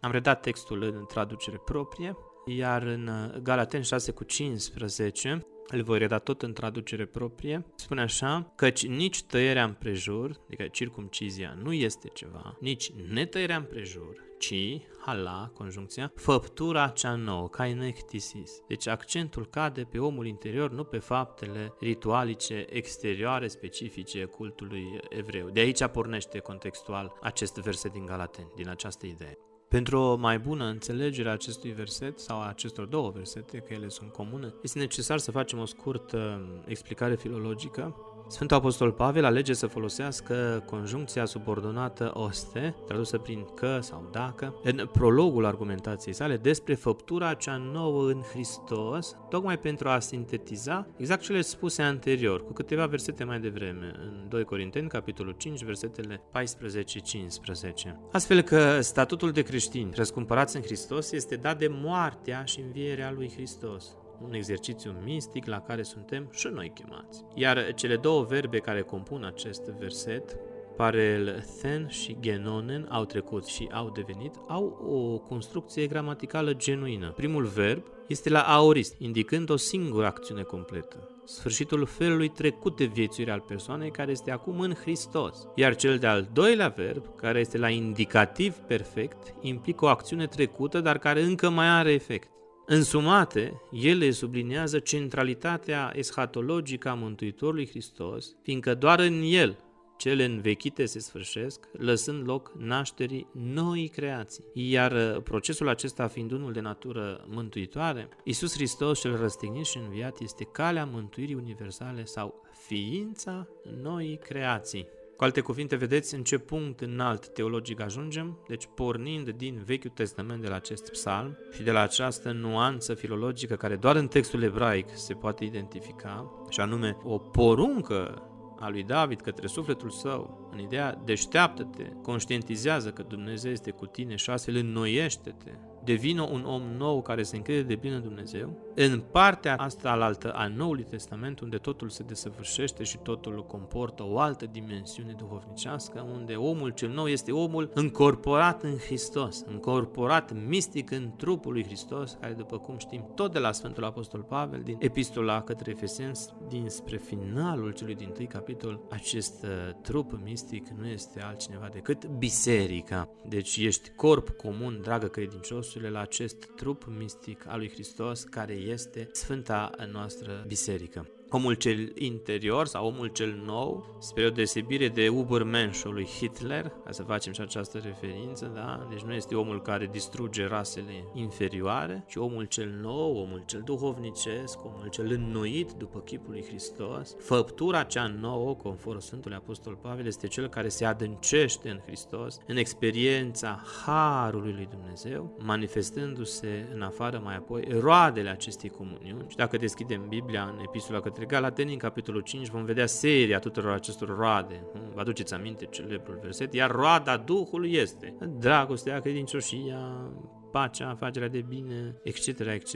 Am 0.00 0.10
redat 0.10 0.40
textul 0.40 0.82
în 0.82 1.04
traducere 1.06 1.60
proprie, 1.64 2.16
iar 2.46 2.82
în 2.82 3.10
Galaten 3.42 3.82
6 3.82 4.12
cu 4.12 4.24
15 4.24 5.46
îl 5.66 5.82
voi 5.82 5.98
reda 5.98 6.18
tot 6.18 6.42
în 6.42 6.52
traducere 6.52 7.04
proprie, 7.04 7.66
spune 7.74 8.00
așa, 8.00 8.52
căci 8.56 8.86
nici 8.86 9.22
tăierea 9.22 9.64
împrejur, 9.64 10.40
adică 10.46 10.64
circumcizia, 10.64 11.58
nu 11.62 11.72
este 11.72 12.08
ceva, 12.08 12.56
nici 12.60 12.90
netăierea 12.90 13.56
împrejur, 13.56 14.24
ci, 14.38 14.80
hala, 15.06 15.50
conjuncția, 15.54 16.12
făptura 16.14 16.88
cea 16.88 17.14
nouă, 17.14 17.48
kainectisis. 17.48 18.60
Deci 18.68 18.86
accentul 18.86 19.46
cade 19.46 19.82
pe 19.82 19.98
omul 19.98 20.26
interior, 20.26 20.70
nu 20.70 20.84
pe 20.84 20.98
faptele 20.98 21.74
ritualice 21.80 22.66
exterioare 22.68 23.48
specifice 23.48 24.24
cultului 24.24 25.00
evreu. 25.08 25.50
De 25.50 25.60
aici 25.60 25.86
pornește 25.86 26.38
contextual 26.38 27.18
acest 27.20 27.54
verset 27.54 27.92
din 27.92 28.06
Galaten, 28.06 28.52
din 28.54 28.68
această 28.68 29.06
idee. 29.06 29.38
Pentru 29.74 29.98
o 29.98 30.14
mai 30.14 30.38
bună 30.38 30.64
înțelegere 30.64 31.28
a 31.28 31.32
acestui 31.32 31.72
verset 31.72 32.18
sau 32.18 32.40
a 32.40 32.48
acestor 32.48 32.86
două 32.86 33.10
versete, 33.10 33.58
că 33.58 33.72
ele 33.72 33.88
sunt 33.88 34.12
comune, 34.12 34.54
este 34.62 34.78
necesar 34.78 35.18
să 35.18 35.30
facem 35.30 35.58
o 35.58 35.64
scurtă 35.64 36.40
explicare 36.66 37.14
filologică 37.14 37.96
Sfântul 38.26 38.56
Apostol 38.56 38.92
Pavel 38.92 39.24
alege 39.24 39.52
să 39.52 39.66
folosească 39.66 40.62
conjuncția 40.66 41.24
subordonată 41.24 42.10
oste, 42.14 42.74
tradusă 42.86 43.18
prin 43.18 43.46
că 43.54 43.78
sau 43.80 44.08
dacă, 44.12 44.54
în 44.62 44.88
prologul 44.92 45.44
argumentației 45.44 46.14
sale 46.14 46.36
despre 46.36 46.74
făptura 46.74 47.34
cea 47.34 47.56
nouă 47.56 48.08
în 48.08 48.20
Hristos, 48.20 49.16
tocmai 49.28 49.58
pentru 49.58 49.88
a 49.88 49.98
sintetiza 49.98 50.86
exact 50.96 51.22
cele 51.22 51.40
spuse 51.40 51.82
anterior, 51.82 52.44
cu 52.44 52.52
câteva 52.52 52.86
versete 52.86 53.24
mai 53.24 53.40
devreme, 53.40 53.92
în 53.96 54.26
2 54.28 54.44
Corinteni, 54.44 54.88
capitolul 54.88 55.34
5, 55.38 55.64
versetele 55.64 56.22
14-15. 56.30 57.96
Astfel 58.12 58.42
că 58.42 58.80
statutul 58.80 59.30
de 59.30 59.42
creștini 59.42 59.90
răscumpărați 59.94 60.56
în 60.56 60.62
Hristos 60.62 61.12
este 61.12 61.36
dat 61.36 61.58
de 61.58 61.68
moartea 61.70 62.44
și 62.44 62.60
învierea 62.60 63.12
lui 63.16 63.30
Hristos 63.34 63.96
un 64.22 64.32
exercițiu 64.34 64.94
mistic 65.04 65.46
la 65.46 65.60
care 65.60 65.82
suntem 65.82 66.28
și 66.32 66.48
noi 66.52 66.72
chemați. 66.74 67.24
Iar 67.34 67.74
cele 67.74 67.96
două 67.96 68.22
verbe 68.22 68.58
care 68.58 68.80
compun 68.80 69.24
acest 69.24 69.62
verset, 69.62 70.36
parel 70.76 71.44
then 71.60 71.88
și 71.88 72.16
genonen 72.20 72.86
au 72.90 73.04
trecut 73.04 73.46
și 73.46 73.68
au 73.72 73.90
devenit, 73.90 74.34
au 74.48 74.64
o 74.88 75.18
construcție 75.18 75.86
gramaticală 75.86 76.52
genuină. 76.52 77.12
Primul 77.16 77.44
verb 77.44 77.82
este 78.08 78.30
la 78.30 78.40
aorist, 78.40 78.94
indicând 78.98 79.50
o 79.50 79.56
singură 79.56 80.06
acțiune 80.06 80.42
completă. 80.42 81.08
Sfârșitul 81.24 81.86
felului 81.86 82.28
trecut 82.28 82.76
de 82.76 82.84
viețuire 82.84 83.30
al 83.30 83.40
persoanei 83.40 83.90
care 83.90 84.10
este 84.10 84.30
acum 84.30 84.60
în 84.60 84.74
Hristos. 84.74 85.46
Iar 85.54 85.74
cel 85.74 85.98
de-al 85.98 86.28
doilea 86.32 86.68
verb, 86.68 87.16
care 87.16 87.40
este 87.40 87.58
la 87.58 87.68
indicativ 87.68 88.54
perfect, 88.54 89.34
implică 89.40 89.84
o 89.84 89.88
acțiune 89.88 90.26
trecută, 90.26 90.80
dar 90.80 90.98
care 90.98 91.22
încă 91.22 91.50
mai 91.50 91.68
are 91.68 91.92
efect. 91.92 92.28
Însumate, 92.66 93.60
ele 93.72 94.10
subliniază 94.10 94.78
centralitatea 94.78 95.92
eschatologică 95.94 96.88
a 96.88 96.94
Mântuitorului 96.94 97.68
Hristos, 97.68 98.36
fiindcă 98.42 98.74
doar 98.74 98.98
în 98.98 99.22
El 99.24 99.56
cele 99.96 100.24
învechite 100.24 100.84
se 100.84 100.98
sfârșesc, 100.98 101.68
lăsând 101.72 102.26
loc 102.26 102.52
nașterii 102.58 103.26
noi 103.32 103.88
creații. 103.88 104.44
Iar 104.52 104.92
uh, 104.92 105.22
procesul 105.22 105.68
acesta 105.68 106.06
fiind 106.06 106.32
unul 106.32 106.52
de 106.52 106.60
natură 106.60 107.24
mântuitoare, 107.28 108.08
Iisus 108.24 108.54
Hristos 108.54 109.00
cel 109.00 109.16
răstignit 109.16 109.64
și 109.64 109.78
înviat 109.78 110.20
este 110.20 110.44
calea 110.44 110.84
mântuirii 110.84 111.34
universale 111.34 112.04
sau 112.04 112.42
ființa 112.66 113.48
noi 113.82 114.18
creații. 114.22 114.86
Cu 115.16 115.24
alte 115.24 115.40
cuvinte, 115.40 115.76
vedeți 115.76 116.14
în 116.14 116.22
ce 116.22 116.38
punct 116.38 116.80
înalt 116.80 117.28
teologic 117.28 117.80
ajungem? 117.80 118.38
Deci 118.48 118.68
pornind 118.74 119.30
din 119.30 119.62
Vechiul 119.64 119.90
Testament 119.90 120.42
de 120.42 120.48
la 120.48 120.54
acest 120.54 120.90
psalm 120.90 121.36
și 121.52 121.62
de 121.62 121.70
la 121.70 121.80
această 121.80 122.32
nuanță 122.32 122.94
filologică 122.94 123.54
care 123.54 123.76
doar 123.76 123.96
în 123.96 124.06
textul 124.06 124.42
ebraic 124.42 124.86
se 124.94 125.14
poate 125.14 125.44
identifica, 125.44 126.44
și 126.48 126.60
anume 126.60 126.96
o 127.02 127.18
poruncă 127.18 128.28
a 128.58 128.68
lui 128.68 128.82
David 128.82 129.20
către 129.20 129.46
sufletul 129.46 129.90
său, 129.90 130.43
în 130.54 130.60
ideea 130.60 131.00
deșteaptă-te, 131.04 131.84
conștientizează 132.02 132.90
că 132.90 133.02
Dumnezeu 133.02 133.50
este 133.50 133.70
cu 133.70 133.86
tine 133.86 134.16
și 134.16 134.30
astfel 134.30 134.56
înnoiește-te. 134.56 135.50
Devină 135.84 136.22
un 136.22 136.44
om 136.44 136.62
nou 136.62 137.02
care 137.02 137.22
se 137.22 137.36
încrede 137.36 137.62
de 137.62 137.76
plin 137.76 137.92
în 137.92 138.02
Dumnezeu, 138.02 138.58
în 138.74 139.02
partea 139.10 139.56
asta 139.56 139.90
alaltă 139.90 140.32
a 140.32 140.46
Noului 140.46 140.84
Testament, 140.84 141.40
unde 141.40 141.56
totul 141.56 141.88
se 141.88 142.02
desăvârșește 142.02 142.82
și 142.82 142.98
totul 142.98 143.46
comportă 143.46 144.04
o 144.06 144.18
altă 144.18 144.46
dimensiune 144.46 145.14
duhovnicească, 145.18 146.06
unde 146.12 146.34
omul 146.34 146.70
cel 146.70 146.90
nou 146.90 147.06
este 147.06 147.32
omul 147.32 147.70
încorporat 147.74 148.62
în 148.62 148.76
Hristos, 148.76 149.44
încorporat 149.46 150.46
mistic 150.46 150.90
în 150.90 151.10
trupul 151.16 151.52
lui 151.52 151.64
Hristos, 151.64 152.16
care 152.20 152.32
după 152.32 152.58
cum 152.58 152.78
știm 152.78 153.10
tot 153.14 153.32
de 153.32 153.38
la 153.38 153.52
Sfântul 153.52 153.84
Apostol 153.84 154.20
Pavel, 154.20 154.60
din 154.62 154.76
epistola 154.78 155.42
către 155.42 155.70
Efeseni, 155.70 156.18
dinspre 156.48 156.96
finalul 156.96 157.72
celui 157.72 157.94
din 157.94 158.08
tâi 158.08 158.26
capitol, 158.26 158.80
acest 158.90 159.42
uh, 159.42 159.74
trup 159.82 160.20
mistic 160.22 160.43
nu 160.78 160.86
este 160.86 161.20
altcineva 161.20 161.68
decât 161.72 162.06
biserica. 162.06 163.08
Deci 163.28 163.56
ești 163.56 163.90
corp 163.96 164.28
comun, 164.28 164.80
dragă 164.82 165.06
credincios, 165.06 165.64
răspunsurile 165.64 165.90
la 165.90 166.00
acest 166.00 166.44
trup 166.56 166.84
mistic 166.98 167.46
al 167.46 167.58
lui 167.58 167.70
Hristos 167.70 168.22
care 168.22 168.52
este 168.52 169.08
Sfânta 169.12 169.70
noastră 169.92 170.44
Biserică 170.46 171.13
omul 171.34 171.54
cel 171.54 171.92
interior 171.98 172.66
sau 172.66 172.86
omul 172.86 173.06
cel 173.06 173.42
nou, 173.44 173.96
spre 173.98 174.26
o 174.26 174.30
deosebire 174.30 174.88
de 174.88 175.08
Ubermensch 175.08 175.82
lui 175.84 176.06
Hitler, 176.06 176.72
ca 176.84 176.92
să 176.92 177.02
facem 177.02 177.32
și 177.32 177.40
această 177.40 177.78
referință, 177.78 178.50
da? 178.54 178.86
Deci 178.90 179.00
nu 179.00 179.12
este 179.12 179.34
omul 179.34 179.62
care 179.62 179.88
distruge 179.92 180.46
rasele 180.46 181.04
inferioare, 181.14 182.04
ci 182.08 182.16
omul 182.16 182.44
cel 182.44 182.78
nou, 182.80 183.16
omul 183.16 183.42
cel 183.46 183.62
duhovnicesc, 183.64 184.64
omul 184.64 184.88
cel 184.90 185.10
înnoit 185.10 185.72
după 185.72 185.98
chipul 185.98 186.32
lui 186.32 186.44
Hristos. 186.44 187.16
Făptura 187.18 187.82
cea 187.82 188.06
nouă, 188.20 188.54
conform 188.54 188.98
Sfântului 188.98 189.36
Apostol 189.36 189.74
Pavel, 189.74 190.06
este 190.06 190.26
cel 190.26 190.48
care 190.48 190.68
se 190.68 190.84
adâncește 190.84 191.70
în 191.70 191.80
Hristos, 191.86 192.38
în 192.46 192.56
experiența 192.56 193.62
Harului 193.84 194.52
lui 194.52 194.68
Dumnezeu, 194.70 195.36
manifestându-se 195.38 196.68
în 196.74 196.82
afară 196.82 197.20
mai 197.24 197.36
apoi 197.36 197.64
roadele 197.80 198.30
acestei 198.30 198.70
comuniuni. 198.70 199.24
Și 199.28 199.36
dacă 199.36 199.56
deschidem 199.56 200.08
Biblia 200.08 200.42
în 200.42 200.62
epistola 200.62 201.00
către 201.00 201.23
către 201.24 201.40
Galateni, 201.40 201.72
în 201.72 201.78
capitolul 201.78 202.20
5, 202.20 202.48
vom 202.48 202.64
vedea 202.64 202.86
seria 202.86 203.38
tuturor 203.38 203.72
acestor 203.72 204.16
roade. 204.16 204.66
Vă 204.94 205.00
aduceți 205.00 205.34
aminte 205.34 205.64
celebrul 205.64 206.18
verset? 206.22 206.54
Iar 206.54 206.70
roada 206.70 207.16
Duhului 207.16 207.72
este 207.72 208.16
dragostea, 208.38 209.00
credincioșia, 209.00 210.12
pacea, 210.52 210.94
facerea 210.94 211.28
de 211.28 211.44
bine, 211.48 212.00
etc., 212.02 212.26
etc. 212.26 212.74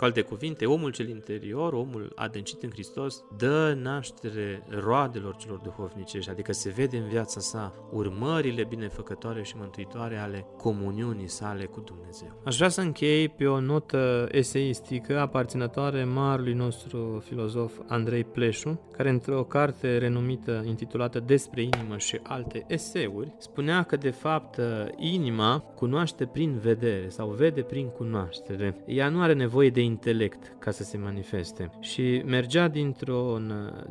Cu 0.00 0.06
alte 0.06 0.20
cuvinte, 0.20 0.66
omul 0.66 0.90
cel 0.90 1.08
interior, 1.08 1.72
omul 1.72 2.12
adâncit 2.14 2.62
în 2.62 2.70
Hristos, 2.70 3.24
dă 3.36 3.78
naștere 3.82 4.62
roadelor 4.68 5.36
celor 5.36 5.58
duhovnicești, 5.58 6.30
adică 6.30 6.52
se 6.52 6.70
vede 6.70 6.96
în 6.96 7.08
viața 7.08 7.40
sa 7.40 7.74
urmările 7.92 8.64
binefăcătoare 8.64 9.42
și 9.42 9.54
mântuitoare 9.58 10.16
ale 10.16 10.46
comuniunii 10.56 11.28
sale 11.28 11.64
cu 11.64 11.80
Dumnezeu. 11.80 12.40
Aș 12.44 12.56
vrea 12.56 12.68
să 12.68 12.80
închei 12.80 13.28
pe 13.28 13.46
o 13.46 13.60
notă 13.60 14.28
eseistică 14.30 15.18
aparținătoare 15.18 16.04
marului 16.04 16.54
nostru 16.54 17.22
filozof 17.24 17.72
Andrei 17.86 18.24
Pleșu, 18.24 18.80
care 18.92 19.08
într-o 19.08 19.44
carte 19.44 19.98
renumită 19.98 20.62
intitulată 20.66 21.20
Despre 21.20 21.62
inimă 21.62 21.96
și 21.96 22.20
alte 22.22 22.64
eseuri, 22.68 23.34
spunea 23.38 23.82
că 23.82 23.96
de 23.96 24.10
fapt 24.10 24.60
inima 24.96 25.58
cunoaște 25.58 26.26
prin 26.26 26.58
vedere 26.58 27.08
sau 27.08 27.28
vede 27.28 27.62
prin 27.62 27.88
cunoaștere. 27.88 28.84
Ea 28.86 29.08
nu 29.08 29.20
are 29.20 29.32
nevoie 29.32 29.70
de 29.70 29.88
intelect 29.90 30.56
ca 30.58 30.70
să 30.70 30.82
se 30.82 30.96
manifeste 30.98 31.70
și 31.80 32.22
mergea 32.26 32.68
dintr-o, 32.68 33.38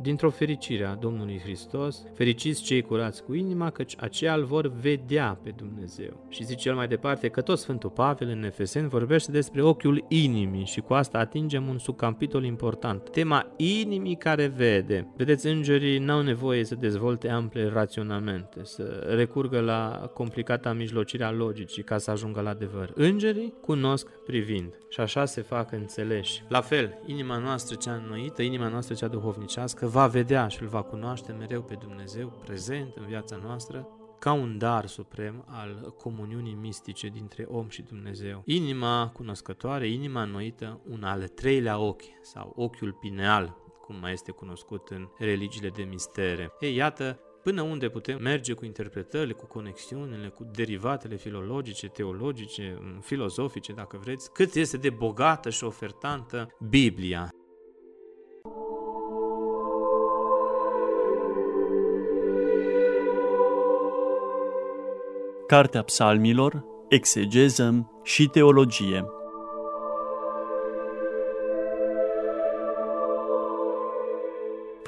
dintr-o 0.02 0.30
fericire 0.30 0.86
a 0.86 0.96
Domnului 0.96 1.40
Hristos, 1.44 2.04
fericiți 2.14 2.64
cei 2.64 2.82
curați 2.82 3.24
cu 3.24 3.34
inima, 3.34 3.70
căci 3.70 3.96
aceia 4.00 4.34
îl 4.34 4.44
vor 4.44 4.72
vedea 4.82 5.40
pe 5.44 5.54
Dumnezeu. 5.56 6.26
Și 6.30 6.46
zice 6.46 6.70
el 6.70 6.76
mai 6.76 6.88
departe 6.88 7.28
că 7.28 7.42
tot 7.42 7.60
Sfântul 7.60 7.90
Pavel 7.90 8.28
în 8.28 8.44
Efesen 8.44 8.88
vorbește 8.88 9.32
despre 9.32 9.62
ochiul 9.62 10.06
inimii 10.08 10.66
și 10.66 10.82
cu 10.82 10.94
asta 10.94 11.18
atingem 11.18 11.68
un 11.68 11.78
subcapitol 11.78 12.44
important. 12.44 13.10
Tema 13.10 13.54
inimii 13.58 14.16
care 14.16 14.48
vede. 14.48 15.14
Vedeți, 15.16 15.48
îngerii 15.48 15.98
n-au 15.98 16.22
nevoie 16.22 16.64
să 16.64 16.76
dezvolte 16.76 17.30
ample 17.30 17.68
raționamente, 17.68 18.60
să 18.64 19.14
recurgă 19.16 19.60
la 19.60 20.12
complicata 20.14 20.74
mijlocire 20.74 21.24
a 21.24 21.32
logicii 21.32 21.84
ca 21.84 21.98
să 21.98 22.12
ajungă 22.12 22.42
la 22.42 22.50
adevăr. 22.50 22.92
Îngerii 22.96 23.54
cunosc 23.62 24.08
privind 24.26 24.78
și 24.90 25.00
așa 25.00 25.26
se 25.26 25.42
fac 25.42 25.72
înțeleși. 25.90 26.44
La 26.48 26.62
fel, 26.62 27.00
inima 27.06 27.38
noastră 27.38 27.76
cea 27.76 27.94
înnoită, 27.94 28.42
inima 28.42 28.68
noastră 28.68 28.96
cea 28.96 29.08
duhovnicească 29.08 29.88
va 29.88 30.08
vedea 30.08 30.48
și 30.48 30.62
îl 30.62 30.68
va 30.68 30.82
cunoaște 30.82 31.32
mereu 31.32 31.62
pe 31.62 31.74
Dumnezeu 31.74 32.28
prezent 32.28 32.96
în 32.96 33.06
viața 33.06 33.40
noastră 33.44 33.88
ca 34.20 34.32
un 34.32 34.58
dar 34.58 34.86
suprem 34.86 35.46
al 35.48 35.94
comuniunii 35.98 36.58
mistice 36.62 37.08
dintre 37.08 37.46
om 37.50 37.70
și 37.70 37.82
Dumnezeu. 37.82 38.42
Inima 38.46 39.12
cunoscătoare, 39.14 39.88
inima 39.88 40.22
înnoită, 40.22 40.82
un 40.90 41.04
al 41.04 41.28
treilea 41.28 41.80
ochi 41.80 42.04
sau 42.22 42.54
ochiul 42.56 42.94
pineal, 42.94 43.58
cum 43.82 43.96
mai 44.00 44.14
este 44.14 44.32
cunoscut 44.32 44.88
în 44.90 45.08
religiile 45.18 45.70
de 45.70 45.84
mistere. 45.84 46.52
Ei, 46.60 46.76
iată, 46.76 47.20
până 47.44 47.62
unde 47.62 47.90
putem 47.90 48.22
merge 48.22 48.54
cu 48.54 48.66
interpretările, 48.66 49.34
cu 49.34 49.46
conexiunile, 49.46 50.28
cu 50.28 50.48
derivatele 50.56 51.16
filologice, 51.16 51.88
teologice, 51.88 52.78
filozofice, 53.02 53.74
dacă 53.74 54.00
vreți, 54.02 54.32
cât 54.32 54.56
este 54.56 54.78
de 54.78 54.90
bogată 54.90 55.50
și 55.50 55.64
ofertantă 55.64 56.48
Biblia. 56.70 57.30
Cartea 65.48 65.84
Psalmilor, 65.84 66.66
Exegeză 66.90 67.92
și 68.04 68.28
Teologie 68.28 69.06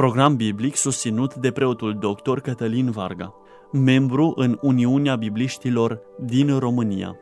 Program 0.02 0.36
biblic 0.36 0.76
susținut 0.76 1.36
de 1.36 1.52
preotul 1.52 1.94
dr. 1.94 2.40
Cătălin 2.40 2.92
Varga, 2.92 3.34
membru 3.72 4.34
în 4.36 4.58
Uniunea 4.62 5.16
Bibliștilor 5.16 6.02
din 6.20 6.60
România. 6.60 7.16